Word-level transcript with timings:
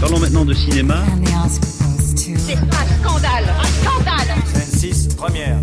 Parlons 0.00 0.20
maintenant 0.20 0.44
de 0.44 0.52
cinéma. 0.52 1.04
C'est 2.16 2.54
un 2.54 3.00
scandale 3.00 3.44
Un 3.48 3.64
scandale 3.64 4.44
Scène 4.46 4.92
6, 4.92 5.08
première. 5.14 5.60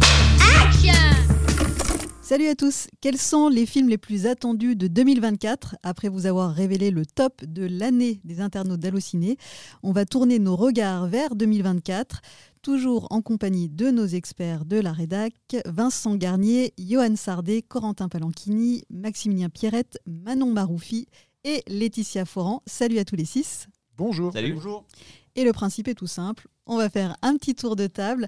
Salut 2.21 2.47
à 2.47 2.55
tous, 2.55 2.87
quels 2.99 3.19
sont 3.19 3.47
les 3.47 3.65
films 3.67 3.89
les 3.89 3.99
plus 3.99 4.25
attendus 4.25 4.75
de 4.75 4.87
2024 4.87 5.75
Après 5.83 6.09
vous 6.09 6.25
avoir 6.25 6.51
révélé 6.51 6.89
le 6.89 7.05
top 7.05 7.43
de 7.45 7.63
l'année 7.63 8.21
des 8.23 8.41
internautes 8.41 8.79
d'Allociné, 8.79 9.37
on 9.83 9.91
va 9.91 10.05
tourner 10.05 10.39
nos 10.39 10.55
regards 10.55 11.05
vers 11.05 11.35
2024, 11.35 12.21
toujours 12.63 13.07
en 13.11 13.21
compagnie 13.21 13.69
de 13.69 13.91
nos 13.91 14.07
experts 14.07 14.65
de 14.65 14.79
la 14.79 14.93
rédac, 14.93 15.33
Vincent 15.65 16.15
Garnier, 16.15 16.73
Johan 16.79 17.15
Sardet, 17.15 17.61
Corentin 17.61 18.09
Palanchini, 18.09 18.83
Maximilien 18.89 19.49
Pierrette, 19.49 19.99
Manon 20.07 20.51
Maroufi 20.51 21.07
et 21.43 21.61
Laetitia 21.67 22.25
Foran. 22.25 22.63
Salut 22.65 22.97
à 22.97 23.05
tous 23.05 23.15
les 23.17 23.25
six. 23.25 23.67
Bonjour. 23.97 24.33
Salut. 24.33 24.53
Bonjour. 24.53 24.85
Et 25.35 25.43
le 25.43 25.53
principe 25.53 25.87
est 25.87 25.95
tout 25.95 26.07
simple, 26.07 26.47
on 26.65 26.77
va 26.77 26.89
faire 26.89 27.15
un 27.21 27.35
petit 27.37 27.55
tour 27.55 27.75
de 27.75 27.87
table 27.87 28.27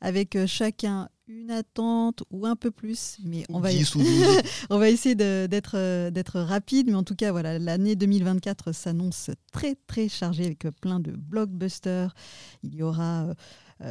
avec 0.00 0.36
euh, 0.36 0.46
chacun 0.46 1.08
une 1.28 1.50
attente 1.50 2.22
ou 2.30 2.46
un 2.46 2.54
peu 2.54 2.70
plus, 2.70 3.18
mais 3.24 3.44
on 3.48 3.58
va, 3.58 3.70
10 3.70 3.94
ou 3.96 3.98
12. 3.98 4.42
on 4.70 4.78
va 4.78 4.90
essayer 4.90 5.14
d'être 5.14 5.76
euh, 5.76 6.10
d'être 6.10 6.40
rapide, 6.40 6.88
mais 6.88 6.94
en 6.94 7.02
tout 7.02 7.16
cas, 7.16 7.32
voilà, 7.32 7.58
l'année 7.58 7.96
2024 7.96 8.72
s'annonce 8.72 9.30
très 9.52 9.74
très 9.86 10.08
chargée 10.08 10.44
avec 10.44 10.66
plein 10.80 11.00
de 11.00 11.12
blockbusters. 11.12 12.14
Il 12.62 12.74
y 12.74 12.82
aura 12.82 13.24
euh, 13.24 13.34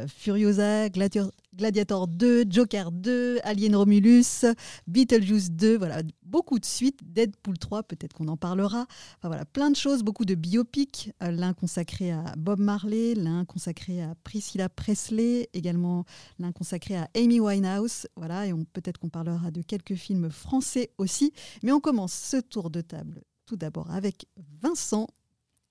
Furiosa, 0.08 0.88
Gladiator, 0.88 1.30
Gladiator 1.56 2.06
2, 2.06 2.44
Joker 2.50 2.92
2, 2.92 3.38
Alien 3.42 3.76
Romulus, 3.76 4.44
Beetlejuice 4.86 5.50
2, 5.50 5.78
voilà, 5.78 6.02
beaucoup 6.22 6.58
de 6.58 6.64
suites, 6.64 7.00
Deadpool 7.02 7.58
3, 7.58 7.82
peut-être 7.84 8.12
qu'on 8.12 8.28
en 8.28 8.36
parlera. 8.36 8.86
Enfin 9.16 9.28
voilà, 9.28 9.44
plein 9.44 9.70
de 9.70 9.76
choses, 9.76 10.02
beaucoup 10.02 10.24
de 10.24 10.34
biopics, 10.34 11.12
euh, 11.22 11.30
l'un 11.30 11.54
consacré 11.54 12.10
à 12.10 12.24
Bob 12.36 12.60
Marley, 12.60 13.14
l'un 13.14 13.44
consacré 13.44 14.02
à 14.02 14.14
Priscilla 14.22 14.68
Presley, 14.68 15.48
également 15.54 16.04
l'un 16.38 16.52
consacré 16.52 16.96
à 16.96 17.08
Amy 17.16 17.40
Winehouse, 17.40 18.06
voilà, 18.16 18.46
et 18.46 18.52
peut-être 18.72 18.98
qu'on 18.98 19.08
parlera 19.08 19.50
de 19.50 19.62
quelques 19.62 19.94
films 19.94 20.30
français 20.30 20.90
aussi. 20.98 21.32
Mais 21.62 21.72
on 21.72 21.80
commence 21.80 22.12
ce 22.12 22.36
tour 22.36 22.70
de 22.70 22.82
table 22.82 23.22
tout 23.46 23.56
d'abord 23.56 23.90
avec 23.90 24.26
Vincent. 24.60 25.06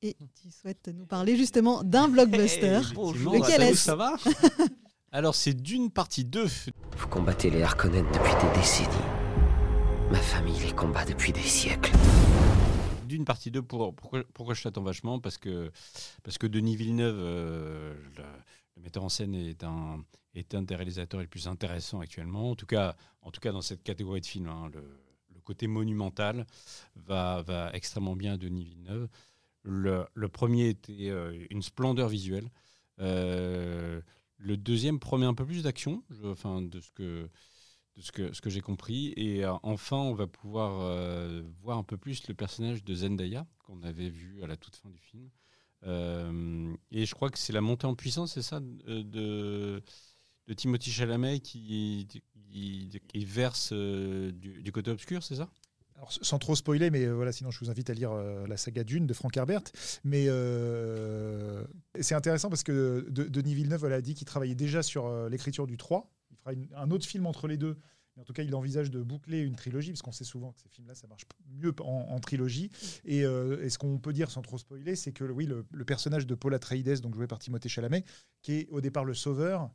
Et 0.05 0.15
tu 0.39 0.51
souhaites 0.51 0.87
nous 0.89 1.07
parler 1.07 1.35
justement 1.35 1.81
d'un 1.83 2.07
blockbuster. 2.07 2.79
bonjour 2.93 3.33
Lequel 3.33 3.55
tous, 3.55 3.63
est-ce 3.63 3.85
ça 3.85 3.95
va 3.95 4.15
Alors 5.11 5.33
c'est 5.33 5.55
d'une 5.55 5.89
partie 5.89 6.23
2. 6.23 6.45
Vous 6.45 7.07
combattez 7.07 7.49
les 7.49 7.63
Harkonnen 7.63 8.05
depuis 8.13 8.33
des 8.39 8.55
décennies. 8.55 8.87
Ma 10.11 10.19
famille 10.19 10.59
les 10.59 10.73
combat 10.73 11.05
depuis 11.05 11.33
des 11.33 11.41
siècles. 11.41 11.91
D'une 13.07 13.25
partie 13.25 13.49
2 13.49 13.63
pour 13.63 13.95
pourquoi, 13.95 14.23
pourquoi 14.35 14.53
je 14.53 14.61
t'attends 14.61 14.83
vachement 14.83 15.19
parce 15.19 15.39
que 15.39 15.71
parce 16.21 16.37
que 16.37 16.45
Denis 16.45 16.75
Villeneuve 16.75 17.17
euh, 17.17 17.95
le, 18.15 18.23
le 18.75 18.81
metteur 18.83 19.03
en 19.03 19.09
scène 19.09 19.33
est 19.33 19.63
un 19.63 20.05
est 20.35 20.53
un 20.53 20.61
des 20.61 20.75
réalisateurs 20.75 21.19
les 21.19 21.25
plus 21.25 21.47
intéressants 21.47 21.99
actuellement 21.99 22.51
en 22.51 22.55
tout 22.55 22.67
cas 22.67 22.95
en 23.23 23.31
tout 23.31 23.41
cas 23.41 23.51
dans 23.51 23.63
cette 23.63 23.81
catégorie 23.81 24.21
de 24.21 24.27
films 24.27 24.49
hein, 24.49 24.69
le, 24.71 24.81
le 25.33 25.41
côté 25.41 25.65
monumental 25.65 26.45
va 26.95 27.41
va 27.41 27.71
extrêmement 27.73 28.15
bien 28.15 28.33
à 28.33 28.37
Denis 28.37 28.65
Villeneuve. 28.65 29.07
Le, 29.65 30.27
premier 30.27 30.69
était 30.69 31.09
euh, 31.09 31.45
une 31.49 31.63
splendeur 31.63 32.07
visuelle. 32.07 32.49
Euh, 32.99 33.99
le 34.37 34.57
deuxième 34.57 34.99
promet 34.99 35.25
un 35.25 35.33
peu 35.33 35.45
plus 35.45 35.63
d'action, 35.63 36.03
enfin 36.23 36.61
de 36.61 36.79
ce 36.79 36.91
que 36.91 37.29
de 37.95 38.01
ce 38.01 38.11
que, 38.11 38.49
j'ai 38.49 38.61
compris. 38.61 39.13
Et 39.15 39.45
euh, 39.45 39.53
enfin, 39.63 39.97
on 39.97 40.13
va 40.13 40.27
pouvoir 40.27 41.41
voir 41.61 41.77
un 41.77 41.83
peu 41.83 41.97
plus 41.97 42.27
le 42.27 42.33
personnage 42.33 42.83
de 42.83 42.93
Zendaya 42.93 43.47
qu'on 43.59 43.81
avait 43.83 44.09
vu 44.09 44.43
à 44.43 44.47
la 44.47 44.57
toute 44.57 44.75
fin 44.75 44.89
du 44.89 44.99
film. 44.99 45.29
Et 46.91 47.05
je 47.05 47.15
crois 47.15 47.29
que 47.29 47.39
c'est 47.39 47.53
la 47.53 47.61
montée 47.61 47.87
en 47.87 47.95
puissance, 47.95 48.33
c'est 48.33 48.41
ça, 48.41 48.59
de, 48.59 49.01
de, 49.01 50.53
Timothy 50.53 50.91
Chalamet 50.91 51.39
qui, 51.39 52.07
qui, 52.51 53.25
verse 53.25 53.71
du 53.71 54.71
côté 54.73 54.91
obscur, 54.91 55.23
c'est 55.23 55.35
ça? 55.35 55.49
Sans 56.21 56.39
trop 56.39 56.55
spoiler, 56.55 56.89
mais 56.89 57.05
euh, 57.05 57.13
voilà, 57.13 57.31
sinon 57.31 57.51
je 57.51 57.59
vous 57.59 57.69
invite 57.69 57.89
à 57.89 57.93
lire 57.93 58.11
euh, 58.11 58.45
la 58.47 58.57
saga 58.57 58.83
Dune 58.83 59.07
de 59.07 59.13
Frank 59.13 59.35
Herbert. 59.37 59.61
Mais 60.03 60.25
euh, 60.27 61.65
c'est 61.99 62.15
intéressant 62.15 62.49
parce 62.49 62.63
que 62.63 63.07
De- 63.09 63.23
Denis 63.23 63.55
Villeneuve 63.55 63.85
a 63.85 64.01
dit 64.01 64.13
qu'il 64.13 64.25
travaillait 64.27 64.55
déjà 64.55 64.83
sur 64.83 65.29
l'écriture 65.29 65.67
du 65.67 65.77
3. 65.77 66.11
Il 66.31 66.37
fera 66.37 66.51
un 66.81 66.91
autre 66.91 67.05
film 67.05 67.25
entre 67.25 67.47
les 67.47 67.57
deux. 67.57 67.77
Mais 68.15 68.21
en 68.21 68.25
tout 68.25 68.33
cas, 68.33 68.43
il 68.43 68.53
envisage 68.55 68.91
de 68.91 69.01
boucler 69.01 69.39
une 69.41 69.55
trilogie, 69.55 69.91
parce 69.91 70.01
qu'on 70.01 70.13
sait 70.13 70.23
souvent 70.23 70.53
que 70.53 70.61
ces 70.61 70.69
films-là, 70.69 70.95
ça 70.95 71.05
marche 71.07 71.23
mieux 71.49 71.73
en, 71.81 72.17
trilogie. 72.19 72.69
Et, 73.03 73.19
et 73.21 73.69
ce 73.69 73.77
qu'on 73.77 73.97
peut 73.97 74.13
dire 74.13 74.31
sans 74.31 74.41
trop 74.41 74.57
spoiler, 74.57 74.95
c'est 74.95 75.11
que 75.11 75.25
oui, 75.25 75.45
le, 75.45 75.65
le 75.69 75.85
personnage 75.85 76.25
de 76.25 76.33
Paul 76.35 76.53
Atreides, 76.53 77.01
donc 77.01 77.13
joué 77.15 77.27
par 77.27 77.39
Timothée 77.39 77.67
Chalamet, 77.67 78.05
qui 78.41 78.53
est 78.53 78.67
au 78.69 78.79
départ 78.79 79.03
le 79.03 79.13
sauveur, 79.13 79.69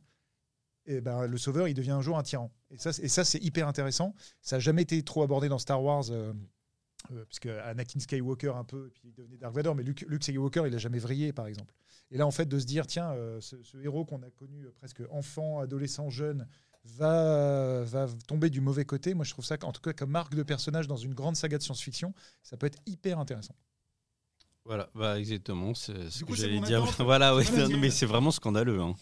et 0.85 1.01
ben, 1.01 1.27
le 1.27 1.37
sauveur, 1.37 1.67
il 1.67 1.73
devient 1.73 1.91
un 1.91 2.01
jour 2.01 2.17
un 2.17 2.23
tyran. 2.23 2.51
Et 2.69 2.77
ça, 2.77 2.89
et 3.01 3.07
ça, 3.07 3.23
c'est 3.23 3.39
hyper 3.43 3.67
intéressant. 3.67 4.15
Ça 4.41 4.55
n'a 4.55 4.59
jamais 4.59 4.81
été 4.81 5.01
trop 5.03 5.23
abordé 5.23 5.49
dans 5.49 5.59
Star 5.59 5.81
Wars. 5.83 6.05
euh, 6.11 6.33
euh, 7.11 7.69
Anakin 7.69 7.99
Skywalker 7.99 8.53
un 8.55 8.63
peu, 8.63 8.87
et 8.87 8.91
puis 8.91 9.09
il 9.09 9.13
devenait 9.13 9.37
Dark 9.37 9.55
Vador, 9.55 9.75
mais 9.75 9.83
Luke, 9.83 10.23
Skywalker, 10.23 10.63
il 10.67 10.75
a 10.75 10.77
jamais 10.77 10.99
vrillé, 10.99 11.33
par 11.33 11.47
exemple. 11.47 11.73
Et 12.11 12.17
là, 12.17 12.27
en 12.27 12.31
fait, 12.31 12.45
de 12.45 12.59
se 12.59 12.65
dire, 12.65 12.85
tiens, 12.85 13.11
euh, 13.11 13.39
ce, 13.41 13.61
ce 13.63 13.77
héros 13.77 14.05
qu'on 14.05 14.21
a 14.21 14.29
connu 14.29 14.65
euh, 14.65 14.71
presque 14.71 15.01
enfant, 15.09 15.59
adolescent, 15.59 16.09
jeune, 16.09 16.47
va, 16.83 17.83
va 17.83 18.07
tomber 18.27 18.49
du 18.49 18.61
mauvais 18.61 18.85
côté. 18.85 19.13
Moi, 19.13 19.25
je 19.25 19.31
trouve 19.31 19.45
ça, 19.45 19.57
en 19.63 19.71
tout 19.71 19.81
cas, 19.81 19.93
comme 19.93 20.11
marque 20.11 20.35
de 20.35 20.43
personnage 20.43 20.87
dans 20.87 20.97
une 20.97 21.13
grande 21.13 21.35
saga 21.35 21.57
de 21.57 21.63
science-fiction, 21.63 22.13
ça 22.43 22.57
peut 22.57 22.67
être 22.67 22.79
hyper 22.85 23.19
intéressant. 23.19 23.55
Voilà, 24.65 24.89
bah 24.93 25.19
exactement, 25.19 25.73
c'est 25.73 26.09
ce 26.11 26.19
Du 26.19 26.25
que 26.25 26.35
j'allais 26.35 26.59
dire. 26.59 26.83
attente. 26.83 26.95
voilà, 27.05 27.35
ouais, 27.35 27.43
non, 27.67 27.77
mais 27.79 27.89
c'est 27.89 28.05
vraiment 28.05 28.29
scandaleux. 28.31 28.79
hein. 28.79 28.93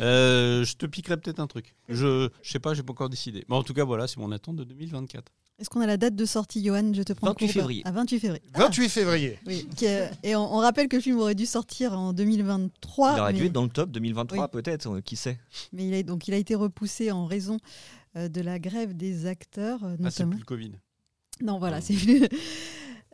Euh, 0.00 0.64
je 0.64 0.74
te 0.76 0.86
piquerai 0.86 1.16
peut-être 1.16 1.40
un 1.40 1.46
truc. 1.48 1.74
Je, 1.88 2.28
je 2.42 2.50
sais 2.52 2.60
pas, 2.60 2.74
j'ai 2.74 2.82
pas 2.84 2.92
encore 2.92 3.08
décidé. 3.10 3.44
Mais 3.48 3.56
en 3.56 3.62
tout 3.64 3.74
cas, 3.74 3.84
voilà, 3.84 4.06
c'est 4.06 4.18
mon 4.18 4.30
attente 4.30 4.56
de 4.56 4.64
2024. 4.64 5.32
Est-ce 5.58 5.68
qu'on 5.68 5.80
a 5.80 5.86
la 5.86 5.96
date 5.98 6.14
de 6.14 6.24
sortie, 6.24 6.64
Johan? 6.64 6.92
Je 6.94 7.02
te 7.02 7.12
prends 7.12 7.26
28 7.26 7.46
court. 7.46 7.52
février. 7.52 7.82
À 7.84 7.90
28 7.90 8.18
février. 8.20 8.42
28 8.54 8.88
février. 8.88 9.38
Oui, 9.46 9.68
et 10.22 10.34
on, 10.36 10.54
on 10.54 10.58
rappelle 10.58 10.88
que 10.88 10.96
le 10.96 11.02
film 11.02 11.18
aurait 11.18 11.34
dû 11.34 11.44
sortir 11.44 11.92
en 11.98 12.12
2023. 12.14 13.14
Il 13.16 13.20
aurait 13.20 13.32
dû 13.34 13.40
mais, 13.40 13.46
être 13.48 13.52
dans 13.52 13.64
le 13.64 13.68
top 13.68 13.90
2023, 13.90 14.44
Oui. 14.44 14.50
peut-être, 14.52 14.86
euh, 14.88 15.00
qui 15.02 15.16
sait. 15.16 15.38
mais 15.72 15.86
il, 15.88 15.92
a, 15.94 16.02
donc, 16.02 16.28
il 16.28 16.34
a 16.34 16.38
été 16.38 16.54
repoussé 16.54 17.10
en 17.10 17.26
raison 17.26 17.58
euh, 18.16 18.28
de 18.28 18.40
la 18.40 18.58
grève 18.58 18.96
des 18.96 19.26
acteurs, 19.26 19.82
euh, 19.84 19.96
Ah, 20.04 20.10
c'est 20.10 20.24
notamment. 20.24 20.30
plus 20.30 20.38
le 20.38 20.44
Covid. 20.44 20.72
Non, 21.42 21.58
voilà, 21.58 21.80
c'est 21.82 21.94
plus. 21.94 22.26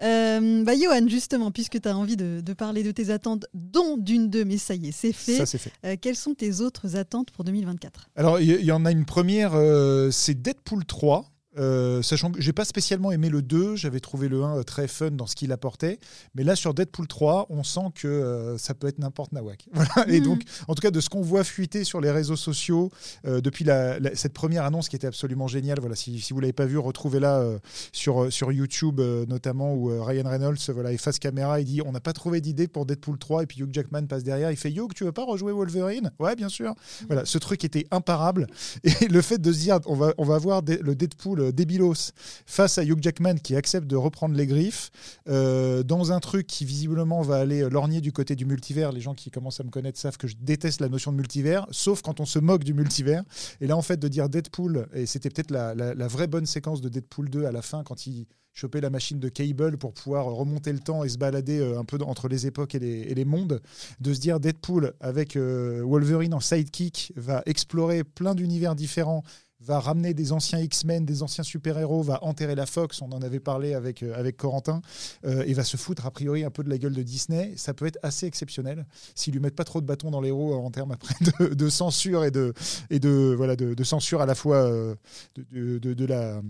Euh, 0.03 0.63
bah, 0.65 0.73
Johan, 0.77 1.09
justement, 1.09 1.51
puisque 1.51 1.81
tu 1.81 1.89
as 1.89 1.97
envie 1.97 2.17
de, 2.17 2.41
de 2.41 2.53
parler 2.53 2.83
de 2.83 2.91
tes 2.91 3.11
attentes, 3.11 3.47
dont 3.55 3.97
d'une 3.97 4.29
d'eux, 4.29 4.45
mais 4.45 4.59
ça 4.59 4.75
y 4.75 4.89
est, 4.89 4.93
c'est 4.93 5.13
fait. 5.13 5.37
Ça, 5.37 5.47
c'est 5.47 5.59
fait. 5.59 5.73
Euh, 5.85 5.97
quelles 6.01 6.17
sont 6.17 6.35
tes 6.35 6.61
autres 6.61 6.97
attentes 6.97 7.31
pour 7.31 7.45
2024 7.45 8.11
Alors, 8.17 8.41
il 8.41 8.51
y, 8.51 8.55
il 8.55 8.65
y 8.65 8.73
en 8.73 8.85
a 8.85 8.91
une 8.91 9.05
première, 9.07 9.53
euh, 9.55 10.11
c'est 10.11 10.41
Deadpool 10.41 10.85
3. 10.85 11.31
Euh, 11.59 12.03
sachant 12.03 12.31
que 12.31 12.41
j'ai 12.41 12.53
pas 12.53 12.65
spécialement 12.65 13.13
aimé 13.13 13.29
le 13.29 13.43
2, 13.43 13.77
j'avais 13.77 14.01
trouvé 14.01 14.29
le 14.29 14.43
1 14.43 14.63
très 14.63 14.89
fun 14.89 15.11
dans 15.13 15.27
ce 15.27 15.35
qu'il 15.35 15.53
apportait, 15.53 15.99
mais 16.35 16.45
là 16.45 16.55
sur 16.57 16.75
Deadpool 16.75 17.07
3, 17.07 17.47
on 17.51 17.63
sent 17.65 17.81
que 17.95 18.07
euh, 18.09 18.59
ça 18.59 18.75
peut 18.75 18.87
être 18.89 18.99
n'importe 18.99 19.33
nawak. 19.33 19.67
Voilà. 19.73 20.09
Et 20.09 20.21
Mhm. 20.21 20.25
donc, 20.27 20.43
en 20.69 20.75
tout 20.75 20.83
cas, 20.83 20.91
de 20.91 21.01
ce 21.01 21.09
qu'on 21.09 21.23
voit 21.23 21.45
fuiter 21.45 21.85
sur 21.85 22.01
les 22.01 22.11
réseaux 22.11 22.37
sociaux 22.37 22.91
euh, 23.27 23.41
depuis 23.41 23.65
la- 23.65 23.99
la- 23.99 24.15
cette 24.17 24.33
première 24.33 24.65
annonce 24.65 24.89
qui 24.89 24.97
était 24.97 25.07
absolument 25.07 25.47
géniale. 25.49 25.79
Voilà, 25.81 25.97
si, 25.97 26.21
si 26.21 26.33
vous 26.33 26.41
l'avez 26.41 26.53
pas 26.53 26.67
vu, 26.67 26.79
retrouvez-la 26.79 27.39
euh, 27.39 27.59
sur 27.93 28.25
euh, 28.25 28.31
sur 28.31 28.53
YouTube 28.53 29.01
euh, 29.01 29.25
notamment 29.27 29.75
où 29.75 29.91
euh, 29.91 30.03
Ryan 30.03 30.29
Reynolds 30.29 30.57
euh, 30.69 30.73
voilà, 30.73 30.93
est 30.93 30.97
face 30.99 31.19
caméra, 31.19 31.61
il 31.61 31.65
dit 31.65 31.81
on 31.83 31.93
n'a 31.93 32.01
pas 32.01 32.13
trouvé 32.13 32.41
d'idée 32.41 32.69
pour 32.69 32.87
Deadpool 32.87 33.19
3 33.19 33.43
et 33.45 33.47
puis 33.47 33.61
Hugh 33.63 33.71
Jackman 33.73 34.07
passe 34.07 34.25
derrière, 34.25 34.51
il 34.51 34.57
fait 34.57 34.71
Hugh, 34.71 34.93
tu 34.95 35.05
veux 35.05 35.13
pas 35.13 35.25
rejouer 35.25 35.53
Wolverine? 35.53 36.11
Ouais, 36.19 36.37
bien 36.37 36.49
sûr. 36.49 36.75
Voilà, 37.07 37.25
ce 37.25 37.39
truc 37.39 37.65
était 37.65 37.87
imparable. 37.91 38.47
Et 38.85 39.09
le 39.09 39.23
fait 39.23 39.39
de 39.39 39.53
se 39.53 39.59
dire, 39.59 39.79
on 39.87 39.95
va, 39.95 40.13
on 40.19 40.25
va 40.25 40.35
avoir 40.35 40.63
le 40.67 40.95
Deadpool 40.95 41.46
euh, 41.47 41.53
débilos 41.53 42.13
face 42.47 42.79
à 42.79 42.85
Hugh 42.85 42.99
Jackman 43.01 43.37
qui 43.37 43.57
accepte 43.57 43.87
de 43.87 43.97
reprendre 43.97 44.35
les 44.35 44.47
griffes 44.47 44.91
euh, 45.29 45.83
dans 45.83 46.13
un 46.13 46.21
truc 46.21 46.47
qui 46.47 46.65
visiblement 46.65 47.23
va 47.23 47.37
aller 47.37 47.63
euh, 47.63 47.69
lorgner 47.69 48.01
du 48.01 48.13
côté 48.13 48.37
du 48.37 48.45
multivers. 48.45 48.93
Les 48.93 49.01
gens 49.01 49.15
qui 49.15 49.31
commencent 49.31 49.61
à 49.61 49.65
me 49.65 49.71
connaître 49.71 49.99
savent 49.99 50.17
que 50.17 50.29
je 50.29 50.37
déteste 50.41 50.81
la 50.81 50.89
notion 50.89 51.13
de 51.13 51.17
multivers, 51.17 51.67
sauf 51.71 52.03
quand 52.03 52.21
on 52.21 52.27
se 52.27 52.39
moque 52.39 52.65
du 52.65 52.75
multivers. 52.75 53.23
Et 53.61 53.67
là, 53.67 53.77
en 53.77 53.83
fait, 53.83 53.99
de 53.99 54.09
dire 54.09 54.29
Deadpool, 54.29 54.89
et 54.95 55.07
c'était 55.07 55.31
peut-être 55.31 55.51
la, 55.51 56.09
vraie 56.09 56.27
bonne 56.27 56.47
séquence 56.47 56.81
de 56.81 56.89
Deadpool 56.89 57.31
2 57.31 57.45
à 57.47 57.53
la 57.53 57.63
fin 57.63 57.83
quand 57.83 58.07
il 58.07 58.27
chopait 58.53 58.81
la 58.81 58.89
machine 58.89 59.19
de 59.19 59.29
Cable 59.29 59.77
pour 59.77 59.93
pouvoir 59.93 60.27
remonter 60.27 60.73
le 60.73 60.79
temps 60.79 61.05
et 61.05 61.11
se 61.11 61.19
balader 61.19 61.63
un 61.77 61.85
peu 61.85 61.99
entre 62.03 62.29
les 62.29 62.47
époques 62.47 62.75
et 62.75 62.79
les, 62.79 63.01
et 63.03 63.15
les 63.15 63.27
mondes, 63.27 63.61
de 64.01 64.15
se 64.15 64.21
dire 64.21 64.41
Deadpool 64.41 64.95
avec 65.01 65.37
Wolverine 65.37 66.33
en 66.33 66.41
sidekick 66.41 67.13
va 67.17 67.43
explorer 67.45 68.03
plein 68.03 68.35
d'univers 68.35 68.75
différents, 68.75 69.25
va 69.61 69.81
ramener 69.81 70.13
des 70.15 70.33
anciens 70.33 70.61
X-Men, 70.61 71.07
des 71.07 71.23
anciens 71.23 71.43
super-héros, 71.45 72.03
va 72.03 72.23
enterrer 72.23 72.55
la 72.55 72.67
Fox, 72.67 73.01
on 73.01 73.11
en 73.13 73.23
avait 73.23 73.41
parlé 73.41 73.73
avec, 73.75 74.03
euh, 74.03 74.15
avec 74.15 74.37
Corentin, 74.37 74.83
euh, 75.25 75.45
et 75.47 75.55
va 75.55 75.65
se 75.65 75.77
foutre 75.77 76.05
a 76.07 76.11
priori 76.11 76.45
un 76.45 76.51
peu 76.51 76.63
de 76.63 76.69
la 76.69 76.77
gueule 76.79 76.93
de 76.95 77.03
Disney. 77.03 77.55
Ça 77.57 77.73
peut 77.75 77.87
être 77.87 77.99
assez 78.03 78.27
exceptionnel 78.27 78.87
s'ils 79.15 79.33
lui 79.33 79.41
mettent 79.41 79.57
pas 79.57 79.65
trop 79.65 79.81
de 79.81 79.87
bâtons 79.87 80.11
dans 80.11 80.21
les 80.21 80.31
roues 80.31 80.53
en 80.55 80.71
termes 80.71 80.93
après 80.93 81.15
de, 81.41 81.55
de 81.55 81.69
censure 81.71 82.25
et 82.25 82.31
de, 82.31 82.53
et 82.91 83.01
de, 83.01 83.35
voilà, 83.37 83.57
de, 83.57 83.73
de 83.75 83.85
censure 83.85 84.21
à 84.21 84.27
la 84.27 84.35
fois 84.35 84.57
euh, 84.59 84.95
de, 85.37 85.45
de- 85.51 85.79
de- 85.79 85.95
de 85.95 86.05
la 86.05 86.43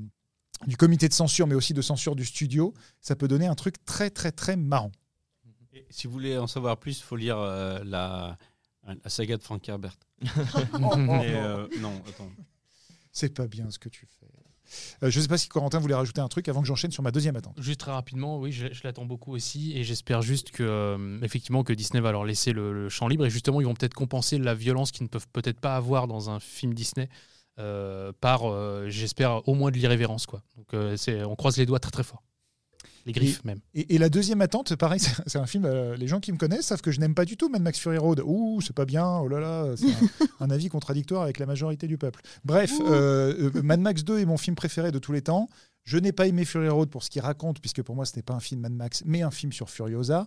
du 0.66 0.76
comité 0.78 1.06
de 1.06 1.12
censure, 1.12 1.46
mais 1.46 1.54
aussi 1.54 1.74
de 1.74 1.82
censure 1.82 2.16
du 2.16 2.24
studio, 2.24 2.72
ça 3.02 3.14
peut 3.14 3.28
donner 3.28 3.46
un 3.46 3.54
truc 3.54 3.84
très 3.84 4.08
très 4.08 4.32
très 4.32 4.56
marrant. 4.56 4.90
Et 5.74 5.86
si 5.90 6.06
vous 6.06 6.14
voulez 6.14 6.38
en 6.38 6.46
savoir 6.46 6.78
plus, 6.78 6.98
il 6.98 7.02
faut 7.02 7.14
lire 7.16 7.38
euh, 7.38 7.78
la, 7.84 8.38
la 8.86 9.10
saga 9.10 9.36
de 9.36 9.42
Frank 9.42 9.68
Herbert. 9.68 9.96
Euh, 11.22 11.68
non, 11.80 11.92
attends. 12.08 12.30
C'est 13.16 13.32
pas 13.32 13.46
bien 13.46 13.70
ce 13.70 13.78
que 13.78 13.88
tu 13.88 14.06
fais. 14.20 14.26
Euh, 15.02 15.10
je 15.10 15.18
ne 15.18 15.22
sais 15.22 15.28
pas 15.28 15.38
si 15.38 15.48
Corentin 15.48 15.78
voulait 15.78 15.94
rajouter 15.94 16.20
un 16.20 16.28
truc 16.28 16.48
avant 16.50 16.60
que 16.60 16.66
j'enchaîne 16.66 16.90
sur 16.90 17.02
ma 17.02 17.10
deuxième 17.10 17.34
attente. 17.34 17.56
Juste 17.58 17.80
très 17.80 17.92
rapidement, 17.92 18.38
oui, 18.38 18.52
je, 18.52 18.66
l'attends 18.84 19.06
beaucoup 19.06 19.32
aussi 19.32 19.72
et 19.74 19.84
j'espère 19.84 20.20
juste 20.20 20.50
que 20.50 20.62
euh, 20.62 21.18
effectivement 21.22 21.64
que 21.64 21.72
Disney 21.72 22.02
va 22.02 22.12
leur 22.12 22.26
laisser 22.26 22.52
le, 22.52 22.90
champ 22.90 23.08
libre 23.08 23.24
et 23.24 23.30
justement 23.30 23.62
ils 23.62 23.64
vont 23.64 23.72
peut-être 23.72 23.94
compenser 23.94 24.36
la 24.36 24.52
violence 24.52 24.90
qu'ils 24.90 25.04
ne 25.04 25.08
peuvent 25.08 25.28
peut-être 25.32 25.60
pas 25.60 25.76
avoir 25.76 26.08
dans 26.08 26.28
un 26.28 26.40
film 26.40 26.74
Disney 26.74 27.08
euh, 27.58 28.12
par, 28.20 28.42
j'espère, 28.90 29.48
au 29.48 29.54
moins 29.54 29.70
de 29.70 29.78
l'irrévérence 29.78 30.26
quoi. 30.26 30.42
Donc 30.58 30.74
on 30.74 31.36
croise 31.36 31.56
les 31.56 31.64
doigts 31.64 31.80
très 31.80 31.90
très 31.90 32.04
fort, 32.04 32.22
les 33.06 33.12
griffes 33.12 33.44
même. 33.44 33.60
Et, 33.72 33.94
et 33.94 33.98
la 33.98 34.08
deuxième 34.08 34.40
attente, 34.40 34.74
pareil, 34.76 35.00
c'est 35.26 35.38
un 35.38 35.46
film, 35.46 35.64
euh, 35.64 35.96
les 35.96 36.08
gens 36.08 36.20
qui 36.20 36.32
me 36.32 36.36
connaissent 36.36 36.66
savent 36.66 36.82
que 36.82 36.90
je 36.90 37.00
n'aime 37.00 37.14
pas 37.14 37.24
du 37.24 37.36
tout 37.36 37.48
Mad 37.48 37.62
Max 37.62 37.78
Fury 37.78 37.98
Road. 37.98 38.20
Ouh, 38.24 38.60
c'est 38.60 38.74
pas 38.74 38.84
bien, 38.84 39.18
oh 39.18 39.28
là 39.28 39.40
là, 39.40 39.74
c'est 39.76 39.86
un, 39.86 40.26
un 40.46 40.50
avis 40.50 40.68
contradictoire 40.68 41.22
avec 41.22 41.38
la 41.38 41.46
majorité 41.46 41.86
du 41.86 41.96
peuple. 41.96 42.20
Bref, 42.44 42.72
euh, 42.80 43.50
euh, 43.54 43.62
Mad 43.62 43.80
Max 43.80 44.04
2 44.04 44.18
est 44.18 44.26
mon 44.26 44.36
film 44.36 44.56
préféré 44.56 44.90
de 44.90 44.98
tous 44.98 45.12
les 45.12 45.22
temps. 45.22 45.48
Je 45.84 45.98
n'ai 45.98 46.12
pas 46.12 46.26
aimé 46.26 46.44
Fury 46.44 46.68
Road 46.68 46.90
pour 46.90 47.04
ce 47.04 47.10
qu'il 47.10 47.22
raconte, 47.22 47.60
puisque 47.60 47.82
pour 47.82 47.94
moi, 47.94 48.04
ce 48.04 48.16
n'est 48.16 48.22
pas 48.22 48.34
un 48.34 48.40
film 48.40 48.60
Mad 48.60 48.72
Max, 48.72 49.02
mais 49.06 49.22
un 49.22 49.30
film 49.30 49.52
sur 49.52 49.70
Furiosa. 49.70 50.26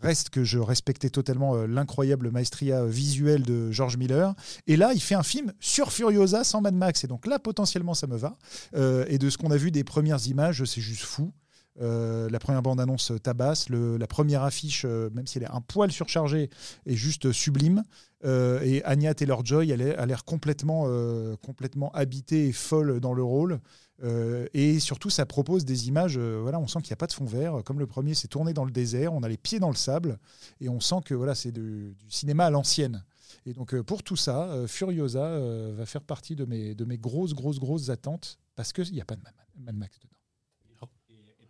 Reste 0.00 0.30
que 0.30 0.44
je 0.44 0.58
respectais 0.58 1.10
totalement 1.10 1.56
euh, 1.56 1.66
l'incroyable 1.66 2.30
maestria 2.30 2.86
visuelle 2.86 3.42
de 3.42 3.70
George 3.70 3.98
Miller. 3.98 4.34
Et 4.66 4.76
là, 4.76 4.92
il 4.94 5.00
fait 5.00 5.14
un 5.14 5.22
film 5.22 5.52
sur 5.60 5.92
Furiosa 5.92 6.42
sans 6.42 6.62
Mad 6.62 6.74
Max. 6.74 7.04
Et 7.04 7.06
donc 7.06 7.26
là, 7.26 7.38
potentiellement, 7.38 7.94
ça 7.94 8.06
me 8.06 8.16
va. 8.16 8.38
Euh, 8.74 9.04
et 9.08 9.18
de 9.18 9.28
ce 9.28 9.36
qu'on 9.36 9.50
a 9.50 9.56
vu 9.56 9.70
des 9.70 9.84
premières 9.84 10.26
images, 10.26 10.64
c'est 10.64 10.80
juste 10.80 11.02
fou. 11.02 11.32
Euh, 11.80 12.28
la 12.28 12.38
première 12.38 12.62
bande-annonce 12.62 13.12
tabasse, 13.22 13.68
le- 13.68 13.96
la 13.96 14.06
première 14.06 14.42
affiche, 14.42 14.84
euh, 14.84 15.08
même 15.14 15.26
si 15.26 15.38
elle 15.38 15.44
est 15.44 15.50
un 15.50 15.60
poil 15.62 15.90
surchargée, 15.90 16.50
est 16.86 16.94
juste 16.96 17.32
sublime. 17.32 17.82
Euh, 18.24 18.60
et 18.62 18.84
Anya 18.84 19.14
Taylor-Joy, 19.14 19.70
elle 19.70 19.82
a 19.82 20.04
l'air 20.06 20.24
complètement, 20.24 20.84
euh, 20.86 21.36
complètement 21.36 21.90
habitée 21.92 22.48
et 22.48 22.52
folle 22.52 23.00
dans 23.00 23.14
le 23.14 23.22
rôle. 23.22 23.60
Euh, 24.02 24.46
et 24.54 24.78
surtout, 24.78 25.10
ça 25.10 25.26
propose 25.26 25.64
des 25.64 25.88
images. 25.88 26.16
euh, 26.18 26.38
voilà, 26.42 26.58
on 26.58 26.66
sent 26.66 26.80
qu'il 26.80 26.90
n'y 26.90 26.94
a 26.94 26.96
pas 26.96 27.06
de 27.06 27.12
fond 27.12 27.24
vert. 27.24 27.62
Comme 27.64 27.78
le 27.78 27.86
premier, 27.86 28.14
c'est 28.14 28.28
tourné 28.28 28.52
dans 28.52 28.64
le 28.64 28.70
désert. 28.70 29.12
On 29.14 29.22
a 29.22 29.28
les 29.28 29.36
pieds 29.36 29.58
dans 29.58 29.70
le 29.70 29.76
sable 29.76 30.18
et 30.60 30.68
on 30.68 30.80
sent 30.80 30.96
que 31.04 31.14
voilà, 31.14 31.34
c'est 31.34 31.52
du, 31.52 31.94
cinéma 32.08 32.46
à 32.46 32.50
l'ancienne. 32.50 33.04
Et 33.46 33.52
donc 33.54 33.74
euh, 33.74 33.82
pour 33.82 34.02
tout 34.02 34.16
ça, 34.16 34.50
euh, 34.50 34.66
Furiosa 34.66 35.24
euh, 35.24 35.72
va 35.76 35.86
faire 35.86 36.02
partie 36.02 36.36
de 36.36 36.44
mes, 36.44 36.74
de 36.74 36.84
mes 36.84 36.98
grosses, 36.98 37.34
grosses, 37.34 37.58
grosses 37.58 37.88
attentes 37.88 38.38
parce 38.56 38.72
qu'il 38.72 38.92
n'y 38.92 39.00
a 39.00 39.04
pas 39.04 39.16
de 39.16 39.22
Mad 39.58 39.76
Max 39.76 39.98
dedans. 39.98 40.19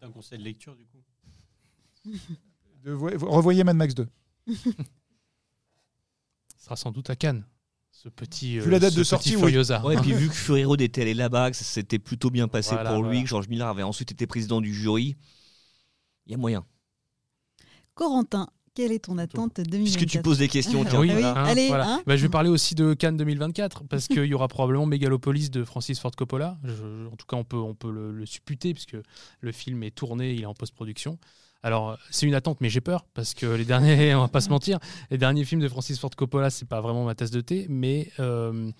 Un 0.02 0.11
conseil 0.11 0.38
de 0.38 0.44
lecture, 0.44 0.75
du 0.76 0.87
coup 0.87 1.02
De- 2.85 2.93
revoyez 2.93 3.62
Mad 3.64 3.76
Max 3.76 3.94
2. 3.94 4.08
Ce 4.47 4.55
sera 6.56 6.76
sans 6.76 6.91
doute 6.91 7.11
à 7.11 7.17
Cannes. 7.17 7.44
Ce 7.91 8.08
petit, 8.08 8.58
Vu 8.61 8.70
la 8.70 8.79
date 8.79 8.94
de 8.94 9.05
sortie, 9.05 9.35
oui. 9.35 9.41
Furiosa. 9.43 9.85
Ouais, 9.85 9.94
et 9.94 9.99
puis 9.99 10.12
vu 10.12 10.29
que 10.29 10.35
Fury 10.35 10.64
Road 10.64 10.81
était 10.81 11.02
allé 11.02 11.12
là-bas, 11.12 11.50
que 11.50 11.56
ça 11.56 11.64
s'était 11.64 11.99
plutôt 11.99 12.31
bien 12.31 12.49
passé 12.49 12.75
Voilà, 12.75 12.94
pour 12.94 13.02
lui, 13.02 13.23
que 13.23 13.29
George 13.29 13.49
Miller 13.49 13.67
avait 13.67 13.82
ensuite 13.82 14.12
été 14.12 14.26
président 14.26 14.61
du 14.62 14.73
jury, 14.73 15.17
il 16.25 16.32
y 16.32 16.35
a 16.35 16.38
moyen. 16.38 16.64
Corentin, 17.94 18.49
quelle 18.75 18.93
est 18.93 19.01
ton 19.05 19.19
attente 19.19 19.57
2024 19.61 19.83
Puisque 19.83 20.07
tu 20.11 20.23
poses 20.23 20.39
des 20.39 20.49
questions, 20.49 20.85
tiens, 20.85 21.01
Oui, 21.01 21.11
Ah 21.11 21.15
oui, 21.17 21.21
voilà. 21.23 21.41
hein, 21.41 21.45
allez, 21.45 21.69
voilà. 21.69 21.89
hein. 21.95 22.03
Bah, 22.07 22.17
je 22.17 22.23
vais 22.23 22.29
parler 22.29 22.49
aussi 22.49 22.75
de 22.75 22.95
Cannes 22.95 23.17
2024 23.17 23.85
parce 23.89 24.07
qu'il 24.09 24.25
y 24.25 24.35
aura 24.35 24.49
probablement 24.49 24.87
Megalopolis 24.87 25.51
de 25.51 25.65
Francis 25.65 25.99
Ford 25.99 26.13
Coppola. 26.17 26.59
Je- 26.65 27.07
en 27.07 27.17
tout 27.17 27.27
cas, 27.27 27.37
on 27.37 27.45
peut, 27.45 27.57
on 27.57 27.75
peut 27.75 27.91
le, 27.91 28.13
le 28.13 28.27
supputer 28.27 28.73
puisque 28.73 28.97
le 29.41 29.53
film 29.53 29.83
est 29.83 29.91
tourné, 29.95 30.33
il 30.35 30.43
est 30.43 30.47
en 30.47 30.55
post-production. 30.55 31.19
Alors, 31.63 31.99
c'est 32.11 32.27
une 32.27 32.35
attente, 32.35 32.61
mais 32.63 32.71
j'ai 32.71 32.81
peur 32.81 33.05
parce 33.13 33.35
que 33.35 33.45
les 33.47 33.65
derniers, 33.67 34.15
on 34.15 34.21
va 34.21 34.29
pas 34.29 34.41
se 34.41 34.49
mentir, 34.49 34.79
les 35.11 35.19
derniers 35.19 35.45
films 35.45 35.61
de 35.61 35.69
Francis 35.69 35.99
Ford 35.99 36.11
Coppola, 36.17 36.49
c'est 36.49 36.67
pas 36.69 36.81
vraiment 36.81 37.05
ma 37.05 37.15
tasse 37.15 37.31
de 37.31 37.41
thé. 37.43 37.67
Mais 37.69 38.11
euh, 38.19 38.71